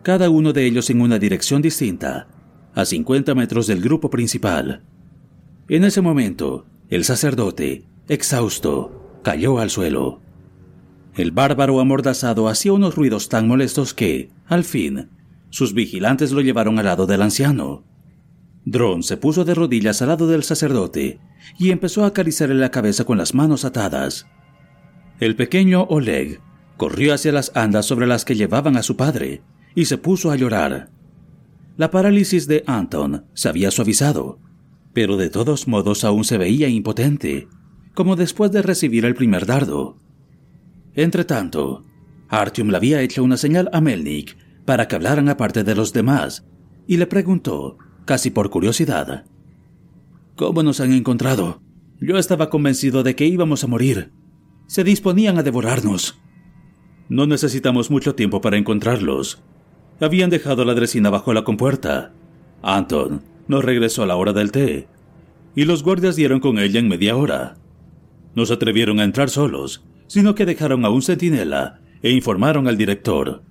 [0.06, 2.28] cada uno de ellos en una dirección distinta,
[2.76, 4.84] a 50 metros del grupo principal.
[5.68, 10.22] En ese momento, el sacerdote, exhausto, cayó al suelo.
[11.16, 15.10] El bárbaro amordazado hacía unos ruidos tan molestos que, al fin,
[15.50, 17.84] sus vigilantes lo llevaron al lado del anciano.
[18.64, 21.20] Dron se puso de rodillas al lado del sacerdote
[21.58, 24.28] y empezó a acariciarle la cabeza con las manos atadas.
[25.20, 26.42] El pequeño Oleg
[26.78, 29.42] corrió hacia las andas sobre las que llevaban a su padre
[29.76, 30.90] y se puso a llorar.
[31.78, 34.40] La parálisis de Anton se había suavizado,
[34.94, 37.48] pero de todos modos aún se veía impotente,
[37.94, 39.98] como después de recibir el primer dardo.
[40.94, 41.84] Entretanto,
[42.30, 46.46] Artyom le había hecho una señal a Melnik para que hablaran aparte de los demás,
[46.88, 49.26] y le preguntó, casi por curiosidad,
[50.36, 51.62] ¿Cómo nos han encontrado?
[52.02, 54.12] Yo estaba convencido de que íbamos a morir.
[54.68, 56.20] Se disponían a devorarnos.
[57.08, 59.42] No necesitamos mucho tiempo para encontrarlos,
[60.00, 62.12] habían dejado la dresina bajo la compuerta.
[62.62, 64.88] Anton no regresó a la hora del té,
[65.56, 67.56] y los guardias dieron con ella en media hora.
[68.34, 72.78] No se atrevieron a entrar solos, sino que dejaron a un centinela e informaron al
[72.78, 73.42] director.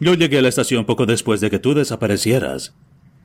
[0.00, 2.76] Yo llegué a la estación poco después de que tú desaparecieras.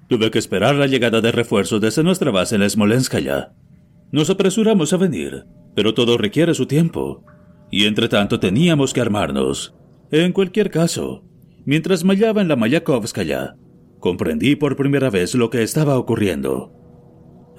[0.07, 3.53] Tuve que esperar la llegada de refuerzos desde nuestra base en Smolenskaya.
[4.11, 7.23] Nos apresuramos a venir, pero todo requiere su tiempo,
[7.69, 9.75] y entre tanto teníamos que armarnos.
[10.11, 11.23] En cualquier caso,
[11.69, 13.55] Mientras mallaba en la Mayakovskaya,
[13.99, 16.73] comprendí por primera vez lo que estaba ocurriendo.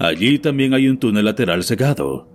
[0.01, 2.29] Allí también hay un túnel lateral cegado.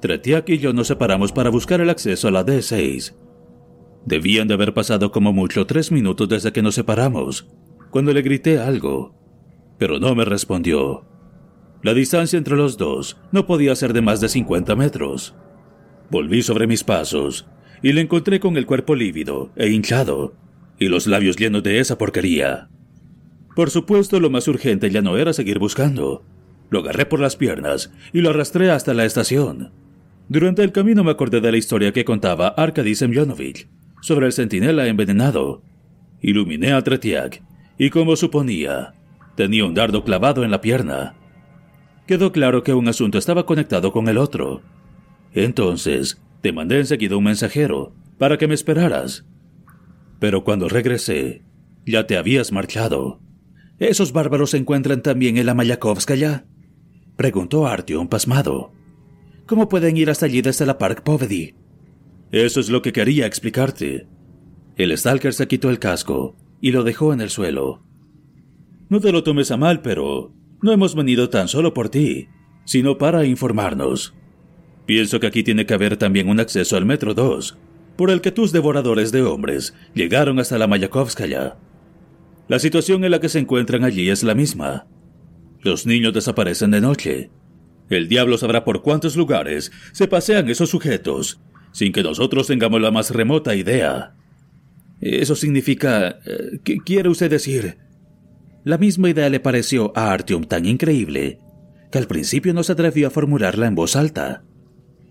[0.00, 3.14] Tretiak y yo nos separamos para buscar el acceso a la D6.
[4.06, 7.46] Debían de haber pasado como mucho tres minutos desde que nos separamos,
[7.90, 9.14] cuando le grité algo,
[9.76, 11.04] pero no me respondió.
[11.82, 15.34] La distancia entre los dos no podía ser de más de 50 metros.
[16.10, 17.46] Volví sobre mis pasos
[17.82, 20.47] y le encontré con el cuerpo lívido e hinchado,
[20.78, 22.68] y los labios llenos de esa porquería.
[23.54, 26.22] Por supuesto, lo más urgente ya no era seguir buscando.
[26.70, 29.72] Lo agarré por las piernas y lo arrastré hasta la estación.
[30.28, 33.66] Durante el camino me acordé de la historia que contaba Arkady Semyonovich
[34.00, 35.62] sobre el centinela envenenado.
[36.20, 37.42] Iluminé a Tretiak
[37.78, 38.94] y, como suponía,
[39.34, 41.14] tenía un dardo clavado en la pierna.
[42.06, 44.62] Quedó claro que un asunto estaba conectado con el otro.
[45.32, 49.24] Entonces, te mandé enseguida un mensajero para que me esperaras
[50.18, 51.42] pero cuando regresé,
[51.86, 53.20] ya te habías marchado.
[53.78, 56.46] ¿Esos bárbaros se encuentran también en la Mayakovskaya?
[57.16, 58.72] Preguntó Artyom pasmado.
[59.46, 61.54] ¿Cómo pueden ir hasta allí desde la Park Povedy?
[62.32, 64.06] Eso es lo que quería explicarte.
[64.76, 67.82] El Stalker se quitó el casco y lo dejó en el suelo.
[68.88, 72.28] No te lo tomes a mal, pero no hemos venido tan solo por ti,
[72.64, 74.14] sino para informarnos.
[74.86, 77.56] Pienso que aquí tiene que haber también un acceso al Metro 2
[77.98, 81.56] por el que tus devoradores de hombres llegaron hasta la Mayakovskaya.
[82.46, 84.86] La situación en la que se encuentran allí es la misma.
[85.62, 87.30] Los niños desaparecen de noche.
[87.90, 91.40] El diablo sabrá por cuántos lugares se pasean esos sujetos,
[91.72, 94.14] sin que nosotros tengamos la más remota idea.
[95.00, 96.20] Eso significa...
[96.24, 97.78] Eh, ¿Qué quiere usted decir?
[98.62, 101.40] La misma idea le pareció a Artyom tan increíble
[101.90, 104.44] que al principio no se atrevió a formularla en voz alta.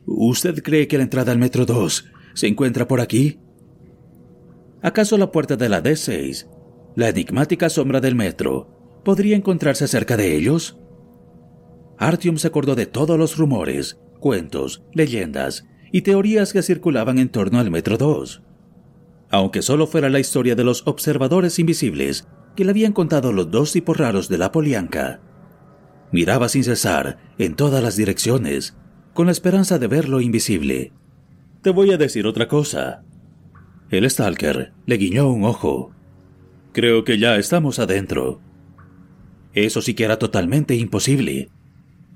[0.05, 3.39] ¿Usted cree que la entrada al metro 2 se encuentra por aquí?
[4.83, 6.47] ¿Acaso la puerta de la D6,
[6.95, 10.77] la enigmática sombra del metro, podría encontrarse cerca de ellos?
[11.97, 17.57] Artyom se acordó de todos los rumores, cuentos, leyendas y teorías que circulaban en torno
[17.57, 18.43] al metro 2.
[19.31, 23.73] Aunque solo fuera la historia de los observadores invisibles que le habían contado los dos
[23.73, 25.21] tipos raros de la Polianca,
[26.11, 28.77] miraba sin cesar en todas las direcciones,
[29.15, 30.93] con la esperanza de ver lo invisible.
[31.67, 33.03] Te voy a decir otra cosa.
[33.89, 35.91] El Stalker le guiñó un ojo.
[36.71, 38.39] Creo que ya estamos adentro.
[39.51, 41.49] Eso sí que era totalmente imposible.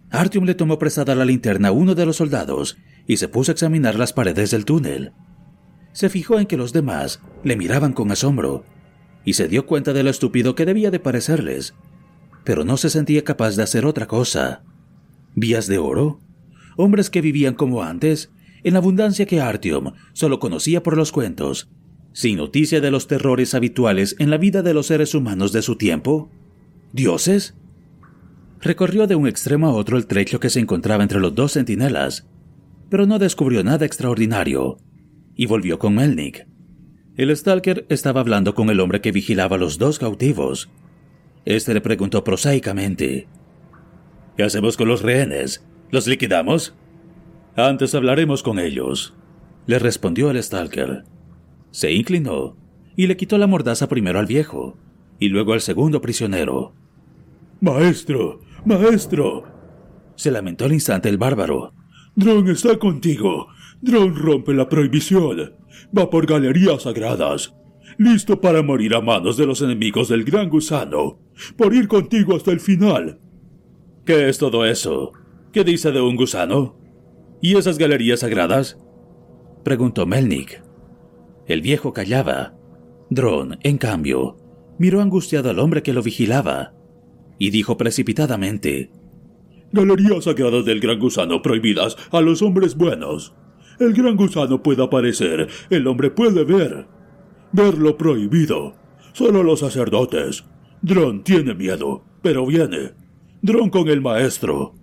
[0.09, 2.77] Artyom le tomó prestada la linterna a uno de los soldados
[3.07, 5.11] y se puso a examinar las paredes del túnel.
[5.91, 8.63] Se fijó en que los demás le miraban con asombro
[9.25, 11.75] y se dio cuenta de lo estúpido que debía de parecerles,
[12.45, 14.63] pero no se sentía capaz de hacer otra cosa.
[15.35, 16.21] ¿Vías de oro?
[16.77, 18.31] Hombres que vivían como antes,
[18.63, 21.69] en la abundancia que Artyom solo conocía por los cuentos,
[22.13, 25.75] sin noticia de los terrores habituales en la vida de los seres humanos de su
[25.75, 26.29] tiempo?
[26.93, 27.55] ¿Dioses?
[28.59, 32.27] Recorrió de un extremo a otro el trecho que se encontraba entre los dos centinelas,
[32.89, 34.77] pero no descubrió nada extraordinario,
[35.35, 36.45] y volvió con Melnik.
[37.15, 40.69] El Stalker estaba hablando con el hombre que vigilaba a los dos cautivos.
[41.45, 43.27] Este le preguntó prosaicamente:
[44.37, 45.65] ¿Qué hacemos con los rehenes?
[45.89, 46.75] ¿Los liquidamos?
[47.55, 49.13] Antes hablaremos con ellos,
[49.65, 51.03] le respondió el Stalker.
[51.71, 52.55] Se inclinó
[52.95, 54.77] y le quitó la mordaza primero al viejo
[55.19, 56.73] y luego al segundo prisionero.
[57.59, 59.43] Maestro, maestro,
[60.15, 61.73] se lamentó al instante el bárbaro.
[62.15, 63.47] Dron está contigo.
[63.81, 65.53] Dron rompe la prohibición.
[65.97, 67.53] Va por galerías sagradas.
[67.97, 71.19] Listo para morir a manos de los enemigos del gran gusano.
[71.57, 73.19] Por ir contigo hasta el final.
[74.05, 75.11] ¿Qué es todo eso?
[75.51, 76.80] ¿Qué dice de un gusano?
[77.41, 78.77] ¿Y esas galerías sagradas?
[79.63, 80.61] Preguntó Melnik.
[81.47, 82.53] El viejo callaba.
[83.09, 84.37] Dron, en cambio,
[84.77, 86.73] miró angustiado al hombre que lo vigilaba
[87.39, 88.91] y dijo precipitadamente:
[89.71, 93.33] Galerías sagradas del gran gusano prohibidas a los hombres buenos.
[93.79, 96.85] El gran gusano puede aparecer, el hombre puede ver.
[97.51, 98.75] Verlo prohibido.
[99.13, 100.45] Solo los sacerdotes.
[100.83, 102.93] Dron tiene miedo, pero viene.
[103.41, 104.75] Dron con el maestro.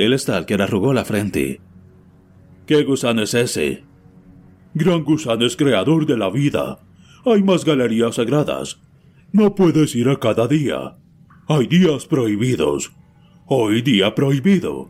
[0.00, 1.60] El Stalker arrugó la frente.
[2.64, 3.84] ¿Qué gusano es ese?
[4.72, 6.78] Gran gusano es creador de la vida.
[7.26, 8.80] Hay más galerías sagradas.
[9.30, 10.96] No puedes ir a cada día.
[11.48, 12.92] Hay días prohibidos.
[13.44, 14.88] Hoy día prohibido.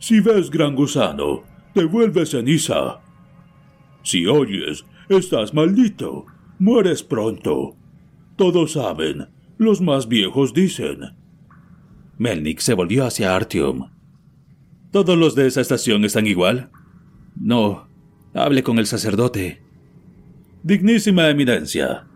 [0.00, 3.02] Si ves gran gusano, te vuelves ceniza.
[4.02, 6.26] Si oyes, estás maldito.
[6.58, 7.76] Mueres pronto.
[8.34, 9.28] Todos saben,
[9.58, 11.14] los más viejos dicen.
[12.18, 13.99] Melnik se volvió hacia Artyom.
[14.90, 16.70] ¿Todos los de esa estación están igual?
[17.36, 17.88] No,
[18.34, 19.62] hable con el sacerdote.
[20.64, 22.08] Dignísima eminencia,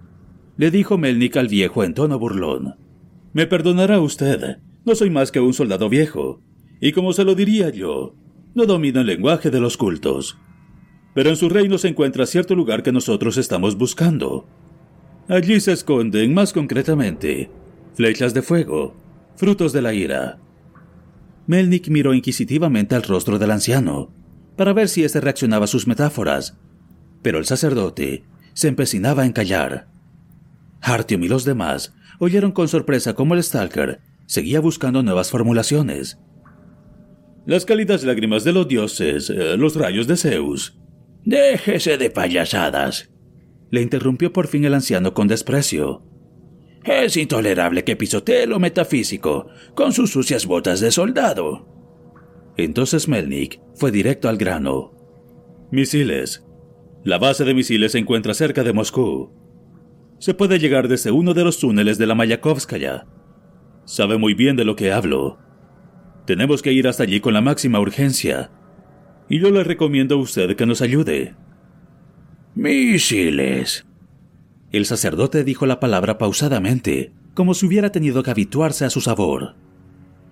[0.57, 2.75] le dijo Melnik al viejo en tono burlón.
[3.33, 6.43] Me perdonará usted, no soy más que un soldado viejo,
[6.81, 8.17] y como se lo diría yo,
[8.55, 10.37] no domino el lenguaje de los cultos.
[11.15, 14.47] Pero en su reino se encuentra cierto lugar que nosotros estamos buscando.
[15.29, 17.51] Allí se esconden, más concretamente,
[17.95, 18.95] flechas de fuego,
[19.37, 20.39] frutos de la ira.
[21.47, 24.13] Melnik miró inquisitivamente al rostro del anciano,
[24.57, 26.57] para ver si éste reaccionaba a sus metáforas,
[27.23, 28.25] pero el sacerdote
[28.55, 29.89] se empecinaba en callar.
[30.81, 36.19] Artyom y los demás oyeron con sorpresa cómo el Stalker seguía buscando nuevas formulaciones.
[37.47, 40.79] Las cálidas lágrimas de los dioses, eh, los rayos de Zeus.
[41.25, 43.11] Déjese de payasadas,
[43.71, 46.03] le interrumpió por fin el anciano con desprecio.
[46.85, 51.67] Es intolerable que pisotee lo metafísico con sus sucias botas de soldado.
[52.57, 54.93] Entonces Melnik fue directo al grano.
[55.71, 56.45] Misiles.
[57.05, 59.45] La base de misiles se encuentra cerca de Moscú
[60.25, 63.07] se puede llegar desde uno de los túneles de la Mayakovskaya.
[63.85, 65.39] Sabe muy bien de lo que hablo.
[66.27, 68.51] Tenemos que ir hasta allí con la máxima urgencia.
[69.29, 71.35] Y yo le recomiendo a usted que nos ayude.
[72.55, 73.87] Misiles.
[74.75, 79.55] El sacerdote dijo la palabra pausadamente, como si hubiera tenido que habituarse a su sabor.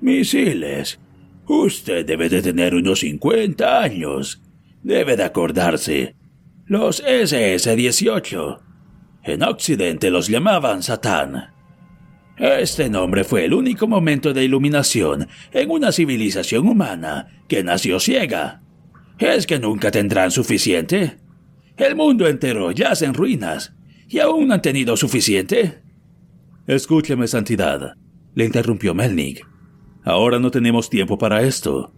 [0.01, 0.99] Misiles.
[1.47, 4.43] Usted debe de tener unos 50 años.
[4.83, 6.17] Debe de acordarse.
[6.67, 8.59] Los SS-18
[9.23, 11.53] en Occidente los llamaban Satán.
[12.37, 18.61] Este nombre fue el único momento de iluminación en una civilización humana que nació ciega.
[19.21, 21.19] ¿Es que nunca tendrán suficiente?
[21.77, 23.73] El mundo entero yace en ruinas
[24.13, 25.83] y aún han tenido suficiente.
[26.67, 27.97] Escúcheme, Santidad,
[28.35, 29.49] le interrumpió Melnik.
[30.05, 31.95] Ahora no tenemos tiempo para esto.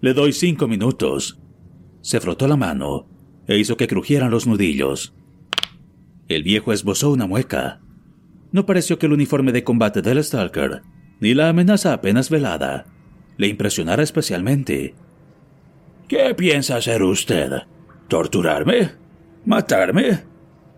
[0.00, 1.40] Le doy cinco minutos.
[2.02, 3.08] Se frotó la mano
[3.48, 5.12] e hizo que crujieran los nudillos.
[6.28, 7.80] El viejo esbozó una mueca.
[8.52, 10.82] No pareció que el uniforme de combate del Stalker,
[11.18, 12.86] ni la amenaza apenas velada,
[13.38, 14.94] le impresionara especialmente.
[16.06, 17.50] ¿Qué piensa hacer usted?
[18.06, 18.92] ¿Torturarme?
[19.44, 20.35] ¿Matarme?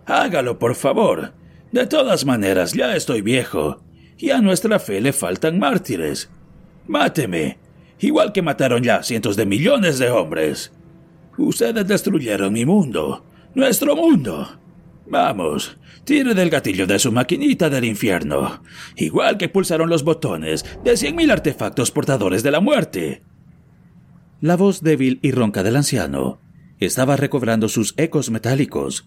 [0.09, 1.35] Hágalo, por favor.
[1.71, 3.83] De todas maneras, ya estoy viejo,
[4.17, 6.31] y a nuestra fe le faltan mártires.
[6.87, 7.59] Máteme,
[8.01, 10.73] igual que mataron ya cientos de millones de hombres.
[11.37, 14.59] Ustedes destruyeron mi mundo, nuestro mundo.
[15.07, 18.63] Vamos, tire del gatillo de su maquinita del infierno,
[18.97, 23.23] igual que pulsaron los botones de cien mil artefactos portadores de la muerte.
[24.41, 26.41] La voz débil y ronca del anciano
[26.81, 29.07] estaba recobrando sus ecos metálicos.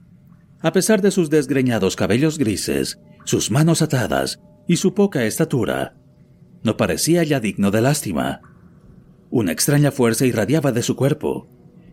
[0.61, 5.95] A pesar de sus desgreñados cabellos grises, sus manos atadas y su poca estatura,
[6.63, 8.41] no parecía ya digno de lástima.
[9.31, 11.47] Una extraña fuerza irradiaba de su cuerpo,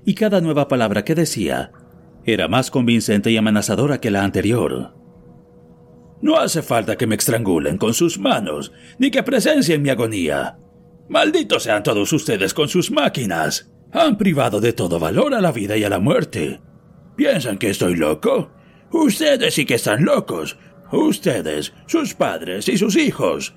[0.05, 1.73] y cada nueva palabra que decía
[2.25, 4.95] era más convincente y amenazadora que la anterior.
[6.21, 10.59] No hace falta que me estrangulen con sus manos, ni que presencien mi agonía.
[11.09, 13.73] Malditos sean todos ustedes con sus máquinas.
[13.93, 16.61] Han privado de todo valor a la vida y a la muerte.
[17.17, 18.51] ¿Piensan que estoy loco?
[18.91, 20.57] Ustedes sí que están locos.
[20.91, 23.55] Ustedes, sus padres y sus hijos.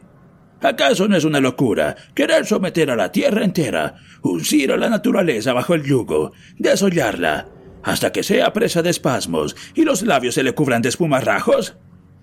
[0.62, 5.54] ¿Acaso no es una locura querer someter a la tierra entera, uncir a la naturaleza
[5.54, 7.48] bajo el yugo, desollarla,
[7.84, 11.78] hasta que sea presa de espasmos y los labios se le cubran de espumarrajos?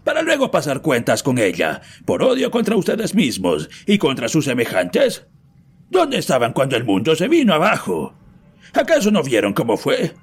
[0.04, 5.26] Para luego pasar cuentas con ella, por odio contra ustedes mismos y contra sus semejantes.
[5.90, 8.14] ¿Dónde estaban cuando el mundo se vino abajo?
[8.72, 10.14] ¿Acaso no vieron cómo fue?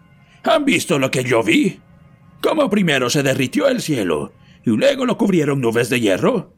[0.43, 1.81] ¿Han visto lo que yo vi?
[2.45, 4.31] ¿Cómo primero se derritió el cielo
[4.63, 6.53] y luego lo cubrieron nubes de hierro?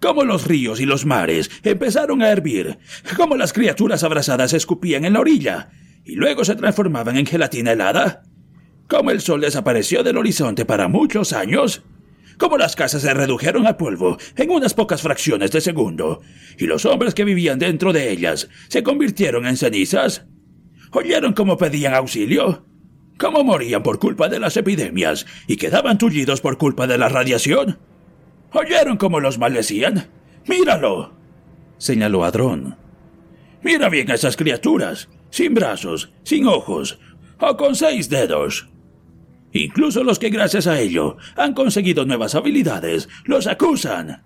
[0.00, 2.78] cómo los ríos y los mares empezaron a hervir,
[3.16, 5.70] cómo las criaturas abrasadas escupían en la orilla
[6.04, 8.24] y luego se transformaban en gelatina helada,
[8.88, 11.84] cómo el sol desapareció del horizonte para muchos años,
[12.36, 16.20] cómo las casas se redujeron a polvo en unas pocas fracciones de segundo
[16.58, 20.26] y los hombres que vivían dentro de ellas se convirtieron en cenizas.
[20.90, 22.67] ¿Oyeron cómo pedían auxilio?
[23.18, 27.78] ¿Cómo morían por culpa de las epidemias y quedaban tullidos por culpa de la radiación?
[28.52, 30.08] ¿Oyeron cómo los maldecían?
[30.46, 31.12] ¡Míralo!
[31.78, 32.76] señaló Adrón.
[33.62, 37.00] Mira bien a esas criaturas, sin brazos, sin ojos,
[37.40, 38.68] o con seis dedos.
[39.52, 44.24] Incluso los que gracias a ello han conseguido nuevas habilidades los acusan.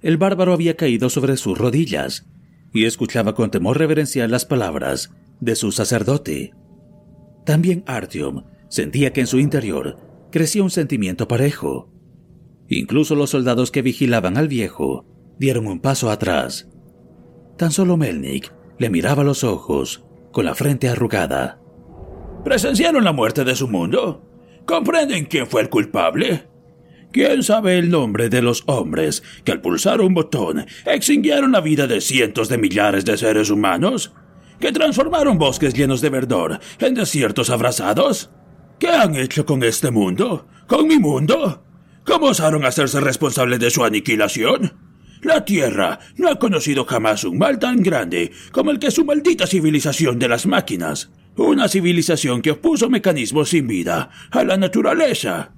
[0.00, 2.26] El bárbaro había caído sobre sus rodillas
[2.72, 5.10] y escuchaba con temor reverencial las palabras
[5.40, 6.52] de su sacerdote.
[7.44, 9.98] También Artyom sentía que en su interior
[10.30, 11.94] crecía un sentimiento parejo,
[12.68, 15.04] Incluso los soldados que vigilaban al viejo
[15.38, 16.68] dieron un paso atrás.
[17.56, 21.60] Tan solo Melnik le miraba los ojos, con la frente arrugada.
[22.44, 24.22] ¿Presenciaron la muerte de su mundo?
[24.66, 26.48] ¿Comprenden quién fue el culpable?
[27.12, 31.86] ¿Quién sabe el nombre de los hombres que al pulsar un botón extinguieron la vida
[31.86, 34.12] de cientos de millares de seres humanos?
[34.64, 38.30] ¿Que transformaron bosques llenos de verdor en desiertos abrasados?
[38.78, 40.48] ¿Qué han hecho con este mundo?
[40.66, 41.62] ¿Con mi mundo?
[42.06, 44.72] ¿Cómo osaron hacerse responsables de su aniquilación?
[45.20, 49.46] La Tierra no ha conocido jamás un mal tan grande como el que su maldita
[49.46, 51.10] civilización de las máquinas.
[51.36, 55.52] Una civilización que opuso mecanismos sin vida a la naturaleza.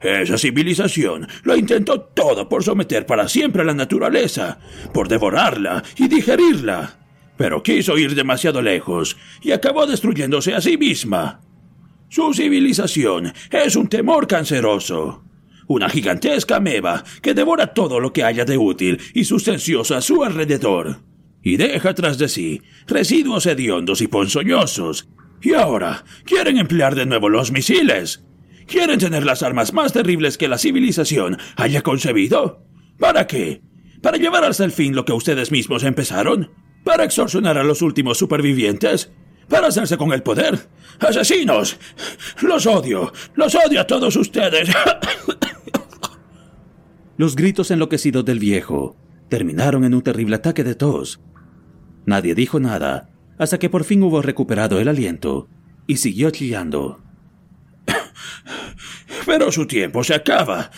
[0.00, 4.58] Esa civilización lo intentó todo por someter para siempre a la naturaleza,
[4.94, 7.05] por devorarla y digerirla.
[7.36, 11.40] Pero quiso ir demasiado lejos y acabó destruyéndose a sí misma.
[12.08, 15.26] Su civilización es un temor canceroso
[15.68, 20.22] una gigantesca ameba que devora todo lo que haya de útil y sustancioso a su
[20.22, 21.00] alrededor,
[21.42, 25.08] y deja tras de sí residuos hediondos y ponzoñosos.
[25.42, 28.24] Y ahora quieren emplear de nuevo los misiles.
[28.66, 32.64] ¿Quieren tener las armas más terribles que la civilización haya concebido?
[32.98, 33.62] ¿Para qué?
[34.02, 36.50] ¿Para llevar hasta el fin lo que ustedes mismos empezaron?
[36.86, 39.10] ¿Para extorsionar a los últimos supervivientes?
[39.48, 40.68] ¿Para hacerse con el poder?
[41.00, 41.76] ¡Asesinos!
[42.42, 43.12] Los odio.
[43.34, 44.68] Los odio a todos ustedes.
[47.16, 48.96] Los gritos enloquecidos del viejo
[49.28, 51.18] terminaron en un terrible ataque de tos.
[52.04, 55.48] Nadie dijo nada hasta que por fin hubo recuperado el aliento
[55.88, 57.00] y siguió chillando.
[59.26, 60.70] Pero su tiempo se acaba.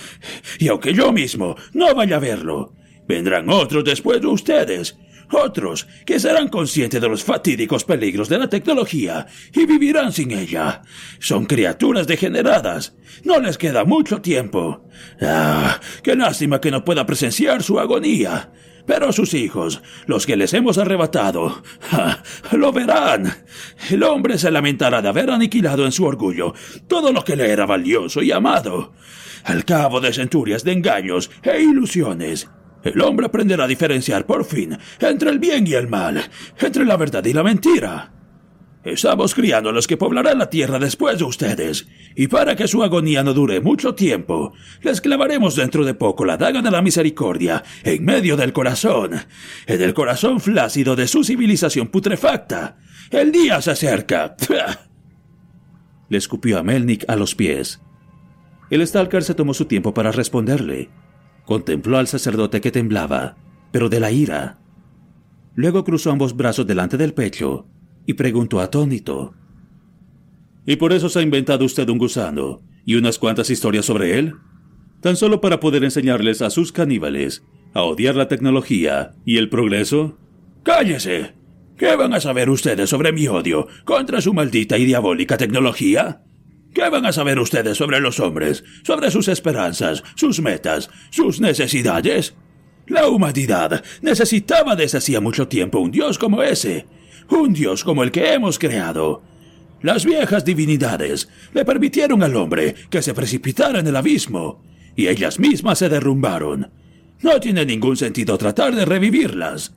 [0.59, 2.73] Y aunque yo mismo no vaya a verlo,
[3.07, 4.99] vendrán otros después de ustedes.
[5.31, 10.83] Otros que serán conscientes de los fatídicos peligros de la tecnología y vivirán sin ella.
[11.19, 12.97] Son criaturas degeneradas.
[13.25, 14.85] No les queda mucho tiempo.
[15.21, 18.53] Ah, qué lástima que no pueda presenciar su agonía.
[18.89, 21.63] Pero sus hijos, los que les hemos arrebatado,
[22.53, 23.31] lo verán.
[23.91, 26.55] El hombre se lamentará de haber aniquilado en su orgullo
[26.87, 28.95] todo lo que le era valioso y amado.
[29.45, 32.49] Al cabo de centurias de engaños e ilusiones,
[32.83, 36.23] el hombre aprenderá a diferenciar por fin entre el bien y el mal,
[36.61, 38.13] entre la verdad y la mentira.
[38.85, 42.83] Estamos criando a los que poblarán la tierra después de ustedes, y para que su
[42.83, 44.53] agonía no dure mucho tiempo,
[44.83, 49.13] les clavaremos dentro de poco la daga de la misericordia en medio del corazón,
[49.67, 52.79] en el corazón flácido de su civilización putrefacta.
[53.11, 54.37] El día se acerca.
[56.09, 57.83] Le escupió a Melnik a los pies.
[58.71, 60.89] El Stalker se tomó su tiempo para responderle.
[61.49, 63.39] Contempló al sacerdote que temblaba,
[63.73, 64.59] pero de la ira.
[65.55, 67.67] Luego cruzó ambos brazos delante del pecho
[68.05, 69.33] y preguntó atónito.
[70.67, 74.35] ¿Y por eso se ha inventado usted un gusano y unas cuantas historias sobre él?
[75.01, 77.43] ¿Tan solo para poder enseñarles a sus caníbales
[77.73, 80.19] a odiar la tecnología y el progreso?
[80.65, 81.33] ¡Cállese!
[81.79, 86.25] ¿Qué van a saber ustedes sobre mi odio contra su maldita y diabólica tecnología?
[86.79, 92.35] ¿Qué van a saber ustedes sobre los hombres, sobre sus esperanzas, sus metas, sus necesidades?
[92.87, 96.87] La humanidad necesitaba desde hacía mucho tiempo un Dios como ese,
[97.31, 99.25] un Dios como el que hemos creado.
[99.83, 104.63] Las viejas divinidades le permitieron al hombre que se precipitara en el abismo,
[104.95, 106.71] y ellas mismas se derrumbaron.
[107.23, 109.75] No tiene ningún sentido tratar de revivirlas.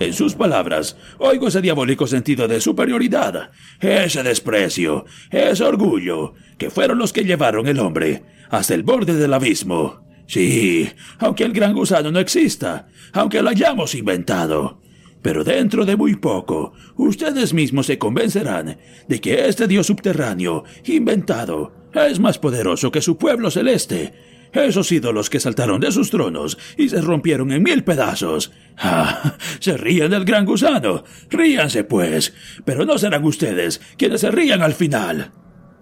[0.00, 6.98] En sus palabras, oigo ese diabólico sentido de superioridad, ese desprecio, ese orgullo, que fueron
[6.98, 10.04] los que llevaron el hombre hasta el borde del abismo.
[10.26, 14.80] Sí, aunque el gran gusano no exista, aunque lo hayamos inventado,
[15.22, 21.72] pero dentro de muy poco, ustedes mismos se convencerán de que este dios subterráneo, inventado,
[21.94, 24.12] es más poderoso que su pueblo celeste.
[24.54, 28.52] Esos ídolos que saltaron de sus tronos y se rompieron en mil pedazos.
[28.78, 29.36] ¡Ah!
[29.60, 31.04] Se ríen del gran gusano.
[31.28, 32.34] Ríanse, pues.
[32.64, 35.32] Pero no serán ustedes quienes se rían al final.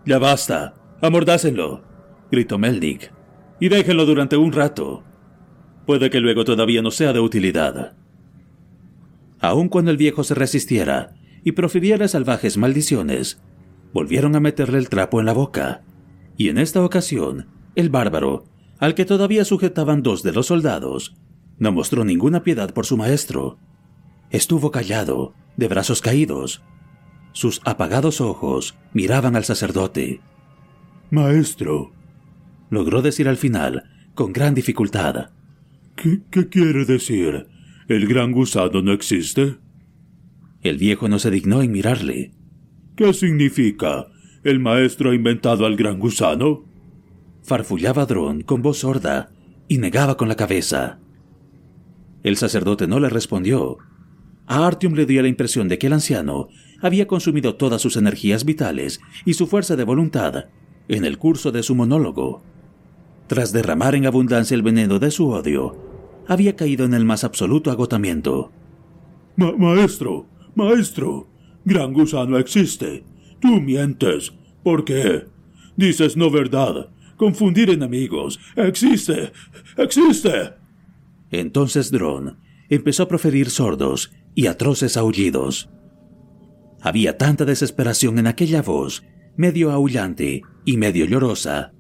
[0.05, 0.75] Ya basta.
[1.01, 1.85] Amordácenlo,
[2.31, 3.13] gritó Meldick.
[3.61, 5.05] Y déjenlo durante un rato.
[5.87, 7.95] Puede que luego todavía no sea de utilidad
[9.43, 13.43] aun cuando el viejo se resistiera y profiriera salvajes maldiciones,
[13.93, 15.83] volvieron a meterle el trapo en la boca,
[16.37, 18.45] y en esta ocasión, el bárbaro,
[18.83, 21.15] al que todavía sujetaban dos de los soldados,
[21.57, 23.57] no mostró ninguna piedad por su maestro.
[24.31, 26.65] Estuvo callado, de brazos caídos.
[27.31, 30.21] Sus apagados ojos miraban al sacerdote.
[31.13, 31.93] Maestro,
[32.71, 33.85] logró decir al final,
[34.17, 35.31] con gran dificultad.
[35.95, 37.47] ¿Qué, qué quiere decir?
[37.87, 39.59] ¿El gran gusano no existe?
[40.61, 42.33] El viejo no se dignó en mirarle.
[42.97, 44.09] ¿Qué significa?
[44.43, 46.72] ¿El maestro ha inventado al gran gusano?
[47.43, 49.31] Farfullaba Drón con voz sorda
[49.69, 50.99] y negaba con la cabeza.
[52.23, 53.79] El sacerdote no le respondió.
[54.47, 56.49] A Artyom le dio la impresión de que el anciano
[56.81, 60.47] había consumido todas sus energías vitales y su fuerza de voluntad
[60.89, 62.43] en el curso de su monólogo.
[63.27, 65.77] Tras derramar en abundancia el veneno de su odio,
[66.27, 68.53] había caído en el más absoluto agotamiento.
[69.37, 71.29] maestro, maestro,
[71.65, 73.05] Gran Gusano existe.
[73.41, 74.33] Tú mientes.
[74.63, 75.27] ¿Por qué?
[75.77, 76.89] Dices no verdad.
[77.23, 78.41] Confundir enemigos.
[78.57, 79.33] Existe.
[79.77, 80.55] Existe.
[81.31, 82.33] Entonces Drone
[82.69, 85.71] empezó a proferir sordos y atroces aullidos.
[86.81, 89.05] Había tanta desesperación en aquella voz,
[89.37, 91.73] medio aullante y medio llorosa,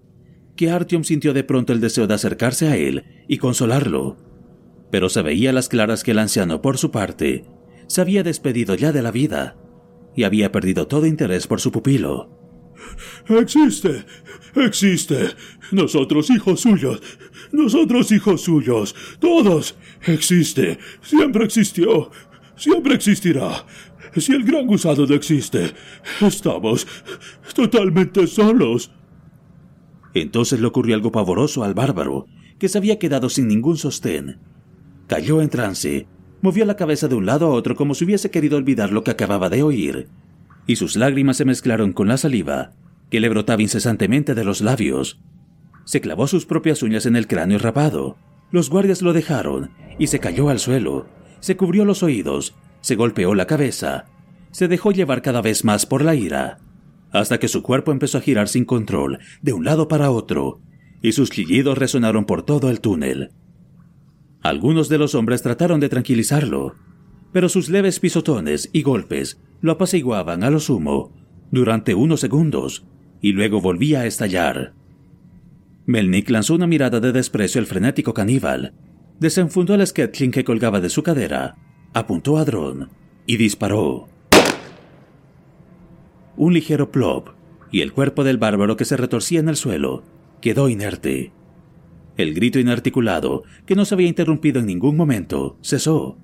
[0.54, 4.16] que Artyom sintió de pronto el deseo de acercarse a él y consolarlo
[4.92, 7.46] pero se veía a las claras que el anciano, por su parte,
[7.86, 9.56] se había despedido ya de la vida
[10.14, 12.41] y había perdido todo interés por su pupilo.
[13.28, 14.04] Existe,
[14.56, 15.30] existe.
[15.70, 17.00] Nosotros hijos suyos,
[17.52, 19.76] nosotros hijos suyos, todos.
[20.06, 22.10] Existe, siempre existió,
[22.56, 23.64] siempre existirá.
[24.16, 25.72] Si el gran gusano no existe,
[26.20, 26.86] estamos
[27.54, 28.90] totalmente solos.
[30.14, 32.26] Entonces le ocurrió algo pavoroso al bárbaro,
[32.58, 34.38] que se había quedado sin ningún sostén
[35.06, 36.06] Cayó en trance,
[36.40, 39.10] movió la cabeza de un lado a otro como si hubiese querido olvidar lo que
[39.10, 40.08] acababa de oír,
[40.66, 42.72] y sus lágrimas se mezclaron con la saliva,
[43.10, 45.20] que le brotaba incesantemente de los labios.
[45.84, 48.16] Se clavó sus propias uñas en el cráneo rapado.
[48.50, 51.06] Los guardias lo dejaron y se cayó al suelo.
[51.40, 54.06] Se cubrió los oídos, se golpeó la cabeza,
[54.50, 56.58] se dejó llevar cada vez más por la ira.
[57.10, 60.62] hasta que su cuerpo empezó a girar sin control de un lado para otro,
[61.02, 63.32] y sus chillidos resonaron por todo el túnel.
[64.42, 66.74] Algunos de los hombres trataron de tranquilizarlo,
[67.32, 71.12] pero sus leves pisotones y golpes lo apaciguaban a lo sumo
[71.50, 72.84] durante unos segundos
[73.20, 74.74] y luego volvía a estallar.
[75.86, 78.74] Melnick lanzó una mirada de desprecio al frenético caníbal,
[79.20, 81.56] desenfundó el Sketching que colgaba de su cadera,
[81.92, 82.88] apuntó a Dron
[83.26, 84.08] y disparó.
[86.36, 87.28] Un ligero plop
[87.70, 90.02] y el cuerpo del bárbaro que se retorcía en el suelo
[90.40, 91.32] quedó inerte.
[92.16, 96.18] El grito inarticulado, que no se había interrumpido en ningún momento, cesó.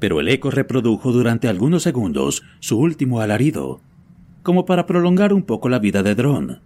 [0.00, 3.80] Pero el eco reprodujo durante algunos segundos su último alarido,
[4.42, 6.60] como para prolongar un poco la vida de Dron.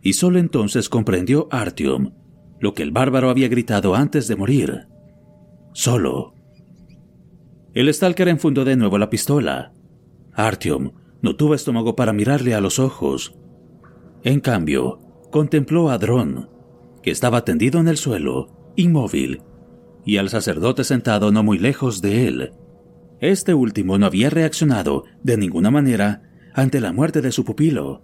[0.00, 2.12] Y solo entonces comprendió Artyom
[2.64, 4.86] lo que el bárbaro había gritado antes de morir.
[5.74, 6.32] Solo.
[7.74, 9.72] El Stalker enfundó de nuevo la pistola.
[10.32, 13.34] Artyom no tuvo estómago para mirarle a los ojos.
[14.22, 14.98] En cambio,
[15.30, 16.48] contempló a Dron,
[17.02, 19.42] que estaba tendido en el suelo, inmóvil,
[20.04, 22.52] y al sacerdote sentado no muy lejos de él.
[23.20, 26.22] Este último no había reaccionado de ninguna manera
[26.52, 28.02] ante la muerte de su pupilo.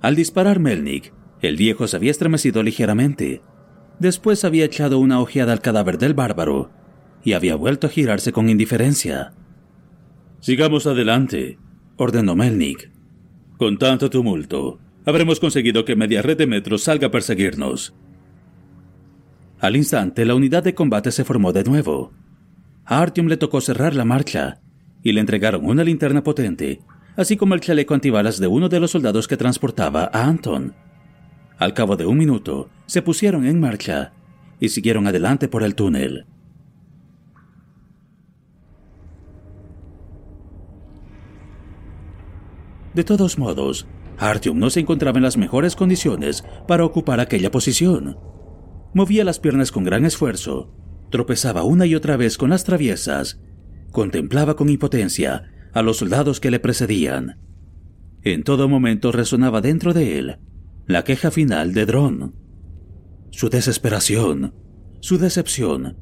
[0.00, 3.42] Al disparar Melnik, el viejo se había estremecido ligeramente.
[3.98, 6.70] Después había echado una ojeada al cadáver del bárbaro
[7.24, 9.32] y había vuelto a girarse con indiferencia.
[10.40, 11.58] Sigamos adelante,
[11.96, 12.90] ordenó Melnik.
[13.58, 17.94] Con tanto tumulto, habremos conseguido que media red de metros salga a perseguirnos.
[19.62, 22.12] Al instante, la unidad de combate se formó de nuevo.
[22.84, 24.60] A Artyom le tocó cerrar la marcha
[25.02, 26.80] y le entregaron una linterna potente
[27.16, 30.74] así como el chaleco antibalas de uno de los soldados que transportaba a Anton.
[31.58, 34.12] Al cabo de un minuto, se pusieron en marcha
[34.58, 36.26] y siguieron adelante por el túnel.
[42.94, 43.86] De todos modos,
[44.18, 48.18] Artyom no se encontraba en las mejores condiciones para ocupar aquella posición.
[48.94, 50.74] Movía las piernas con gran esfuerzo,
[51.10, 53.40] tropezaba una y otra vez con las traviesas,
[53.90, 57.38] contemplaba con impotencia a los soldados que le precedían.
[58.22, 60.38] En todo momento resonaba dentro de él
[60.86, 62.34] la queja final de Dron.
[63.30, 64.54] Su desesperación,
[65.00, 65.96] su decepción,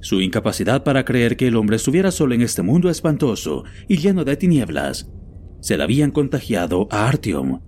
[0.00, 4.24] su incapacidad para creer que el hombre estuviera solo en este mundo espantoso y lleno
[4.24, 5.10] de tinieblas,
[5.60, 7.60] se la habían contagiado a Artyom.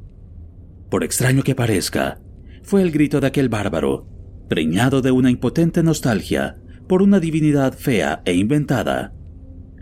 [0.91, 2.21] Por extraño que parezca,
[2.63, 4.07] fue el grito de aquel bárbaro,
[4.49, 6.59] preñado de una impotente nostalgia
[6.89, 9.15] por una divinidad fea e inventada,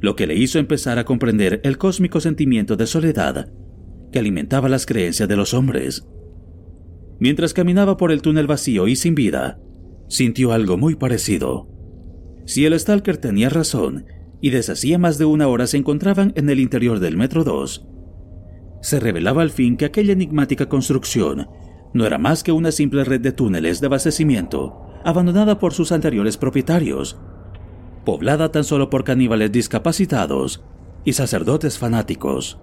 [0.00, 3.52] lo que le hizo empezar a comprender el cósmico sentimiento de soledad
[4.12, 6.06] que alimentaba las creencias de los hombres.
[7.18, 9.58] Mientras caminaba por el túnel vacío y sin vida,
[10.08, 11.68] sintió algo muy parecido.
[12.44, 14.06] Si el Stalker tenía razón,
[14.40, 17.86] y desde hacía más de una hora se encontraban en el interior del Metro 2,
[18.82, 21.48] se revelaba al fin que aquella enigmática construcción
[21.96, 26.36] no era más que una simple red de túneles de abastecimiento abandonada por sus anteriores
[26.36, 27.16] propietarios
[28.06, 30.64] poblada tan solo por caníbales discapacitados
[31.04, 32.58] y sacerdotes fanáticos.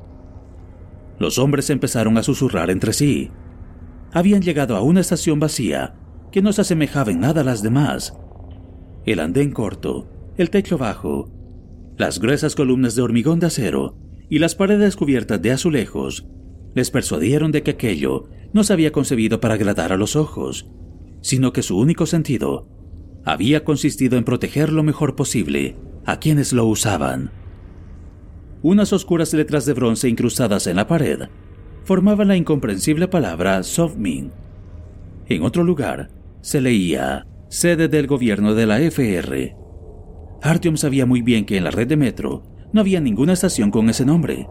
[1.19, 3.29] Los hombres empezaron a susurrar entre sí.
[4.13, 5.95] Habían llegado a una estación vacía
[6.31, 8.17] que no se asemejaba en nada a las demás.
[9.05, 10.07] El andén corto,
[10.37, 11.29] el techo bajo,
[11.97, 13.97] las gruesas columnas de hormigón de acero
[14.29, 16.25] y las paredes cubiertas de azulejos
[16.75, 20.69] les persuadieron de que aquello no se había concebido para agradar a los ojos,
[21.21, 22.67] sino que su único sentido
[23.25, 25.75] había consistido en proteger lo mejor posible
[26.05, 27.31] a quienes lo usaban.
[28.61, 31.27] Unas oscuras letras de bronce incrustadas en la pared
[31.83, 34.31] formaban la incomprensible palabra Sovmin.
[35.27, 36.09] En otro lugar
[36.41, 39.55] se leía sede del gobierno de la FR.
[40.41, 42.43] Artyom sabía muy bien que en la red de metro
[42.73, 44.47] no había ninguna estación con ese nombre,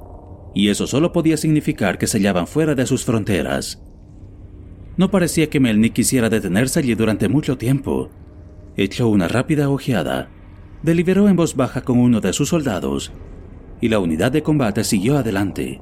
[0.55, 3.83] y eso solo podía significar que se hallaban fuera de sus fronteras.
[4.97, 8.11] No parecía que Melnik quisiera detenerse allí durante mucho tiempo,
[8.77, 10.29] echó una rápida ojeada,
[10.83, 13.13] deliberó en voz baja con uno de sus soldados
[13.81, 15.81] y la unidad de combate siguió adelante.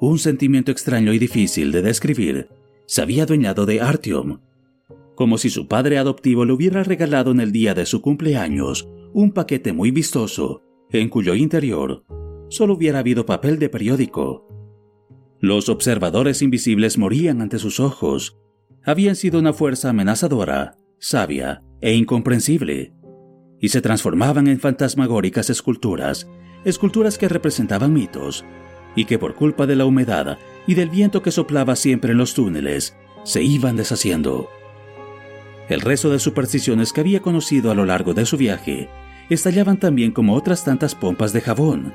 [0.00, 2.48] Un sentimiento extraño y difícil de describir
[2.84, 4.40] se había adueñado de Artyom,
[5.14, 9.32] como si su padre adoptivo le hubiera regalado en el día de su cumpleaños un
[9.32, 12.04] paquete muy vistoso, en cuyo interior
[12.48, 14.46] solo hubiera habido papel de periódico.
[15.40, 18.38] Los observadores invisibles morían ante sus ojos.
[18.84, 22.94] Habían sido una fuerza amenazadora, sabia e incomprensible,
[23.60, 26.28] y se transformaban en fantasmagóricas esculturas,
[26.64, 28.44] esculturas que representaban mitos,
[28.96, 32.34] y que por culpa de la humedad y del viento que soplaba siempre en los
[32.34, 34.48] túneles, se iban deshaciendo.
[35.68, 38.90] El resto de supersticiones que había conocido a lo largo de su viaje
[39.30, 41.94] estallaban también como otras tantas pompas de jabón.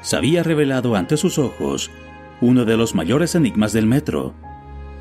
[0.00, 1.90] Se había revelado ante sus ojos
[2.40, 4.34] uno de los mayores enigmas del metro.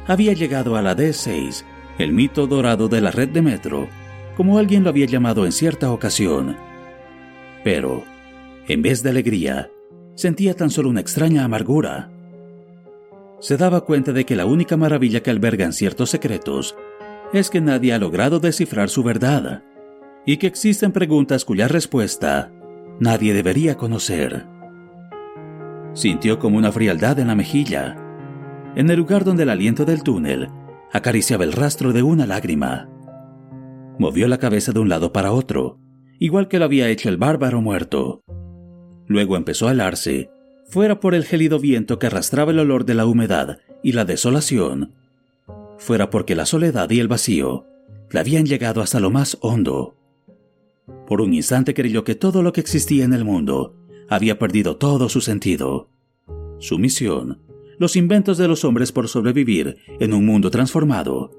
[0.07, 1.63] Había llegado a la D6,
[1.97, 3.87] el mito dorado de la red de metro,
[4.35, 6.57] como alguien lo había llamado en cierta ocasión.
[7.63, 8.03] Pero,
[8.67, 9.69] en vez de alegría,
[10.15, 12.11] sentía tan solo una extraña amargura.
[13.39, 16.75] Se daba cuenta de que la única maravilla que albergan ciertos secretos
[17.37, 19.63] es que nadie ha logrado descifrar su verdad
[20.25, 22.51] y que existen preguntas cuya respuesta
[22.99, 24.45] nadie debería conocer.
[25.93, 27.95] Sintió como una frialdad en la mejilla,
[28.75, 30.49] en el lugar donde el aliento del túnel
[30.91, 32.89] acariciaba el rastro de una lágrima.
[33.97, 35.79] Movió la cabeza de un lado para otro,
[36.19, 38.23] igual que lo había hecho el bárbaro muerto.
[39.07, 40.29] Luego empezó a alarse,
[40.67, 44.93] fuera por el gélido viento que arrastraba el olor de la humedad y la desolación,
[45.85, 47.65] fuera porque la soledad y el vacío
[48.11, 49.95] le habían llegado hasta lo más hondo.
[51.07, 53.75] Por un instante creyó que todo lo que existía en el mundo
[54.09, 55.89] había perdido todo su sentido.
[56.59, 57.41] Su misión,
[57.77, 61.31] los inventos de los hombres por sobrevivir en un mundo transformado,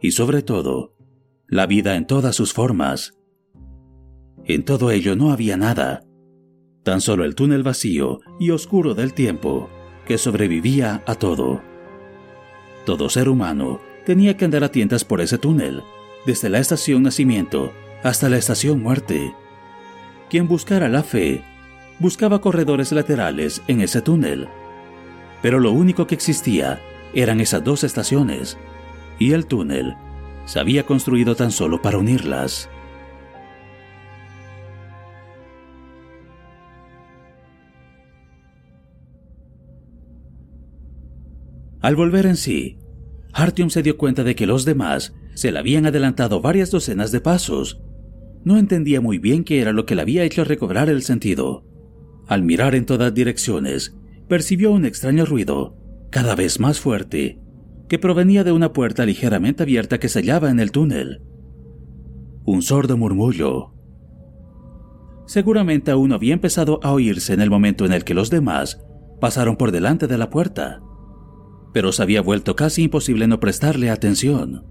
[0.00, 0.94] y sobre todo,
[1.48, 3.14] la vida en todas sus formas.
[4.44, 6.04] En todo ello no había nada,
[6.82, 9.68] tan solo el túnel vacío y oscuro del tiempo
[10.06, 11.62] que sobrevivía a todo.
[12.86, 15.82] Todo ser humano tenía que andar a tientas por ese túnel,
[16.24, 17.72] desde la estación nacimiento
[18.04, 19.34] hasta la estación muerte.
[20.30, 21.42] Quien buscara la fe,
[21.98, 24.46] buscaba corredores laterales en ese túnel.
[25.42, 26.80] Pero lo único que existía
[27.12, 28.56] eran esas dos estaciones,
[29.18, 29.96] y el túnel
[30.44, 32.70] se había construido tan solo para unirlas.
[41.86, 42.78] Al volver en sí,
[43.32, 47.20] Artyom se dio cuenta de que los demás se le habían adelantado varias docenas de
[47.20, 47.80] pasos.
[48.42, 51.64] No entendía muy bien qué era lo que le había hecho recobrar el sentido.
[52.26, 53.96] Al mirar en todas direcciones,
[54.26, 55.76] percibió un extraño ruido,
[56.10, 57.38] cada vez más fuerte,
[57.88, 61.22] que provenía de una puerta ligeramente abierta que se hallaba en el túnel.
[62.44, 63.74] Un sordo murmullo.
[65.28, 68.84] Seguramente aún había empezado a oírse en el momento en el que los demás
[69.20, 70.82] pasaron por delante de la puerta
[71.76, 74.64] pero se había vuelto casi imposible no prestarle atención.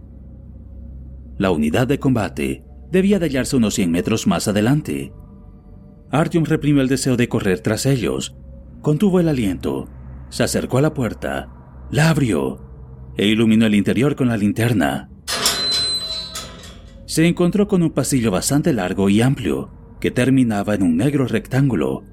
[1.38, 5.14] La unidad de combate debía de hallarse unos 100 metros más adelante.
[6.10, 8.36] Artyom reprimió el deseo de correr tras ellos,
[8.82, 9.88] contuvo el aliento,
[10.30, 15.12] se acercó a la puerta, la abrió e iluminó el interior con la linterna.
[17.06, 19.70] Se encontró con un pasillo bastante largo y amplio
[20.00, 22.04] que terminaba en un negro rectángulo,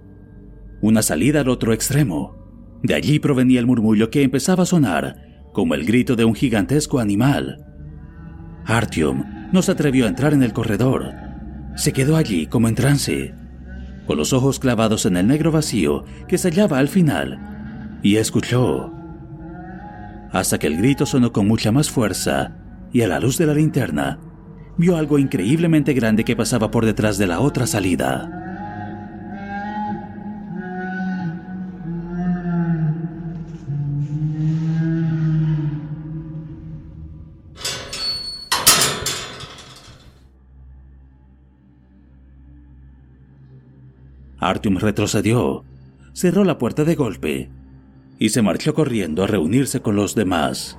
[0.82, 2.41] una salida al otro extremo.
[2.82, 6.98] De allí provenía el murmullo que empezaba a sonar como el grito de un gigantesco
[6.98, 7.64] animal.
[8.64, 11.12] Artyom no se atrevió a entrar en el corredor.
[11.76, 13.34] Se quedó allí como en trance,
[14.06, 18.92] con los ojos clavados en el negro vacío que se hallaba al final, y escuchó.
[20.32, 22.56] Hasta que el grito sonó con mucha más fuerza,
[22.92, 24.18] y a la luz de la linterna,
[24.78, 28.41] vio algo increíblemente grande que pasaba por detrás de la otra salida.
[44.42, 45.64] Artyom retrocedió,
[46.12, 47.50] cerró la puerta de golpe
[48.18, 50.78] y se marchó corriendo a reunirse con los demás.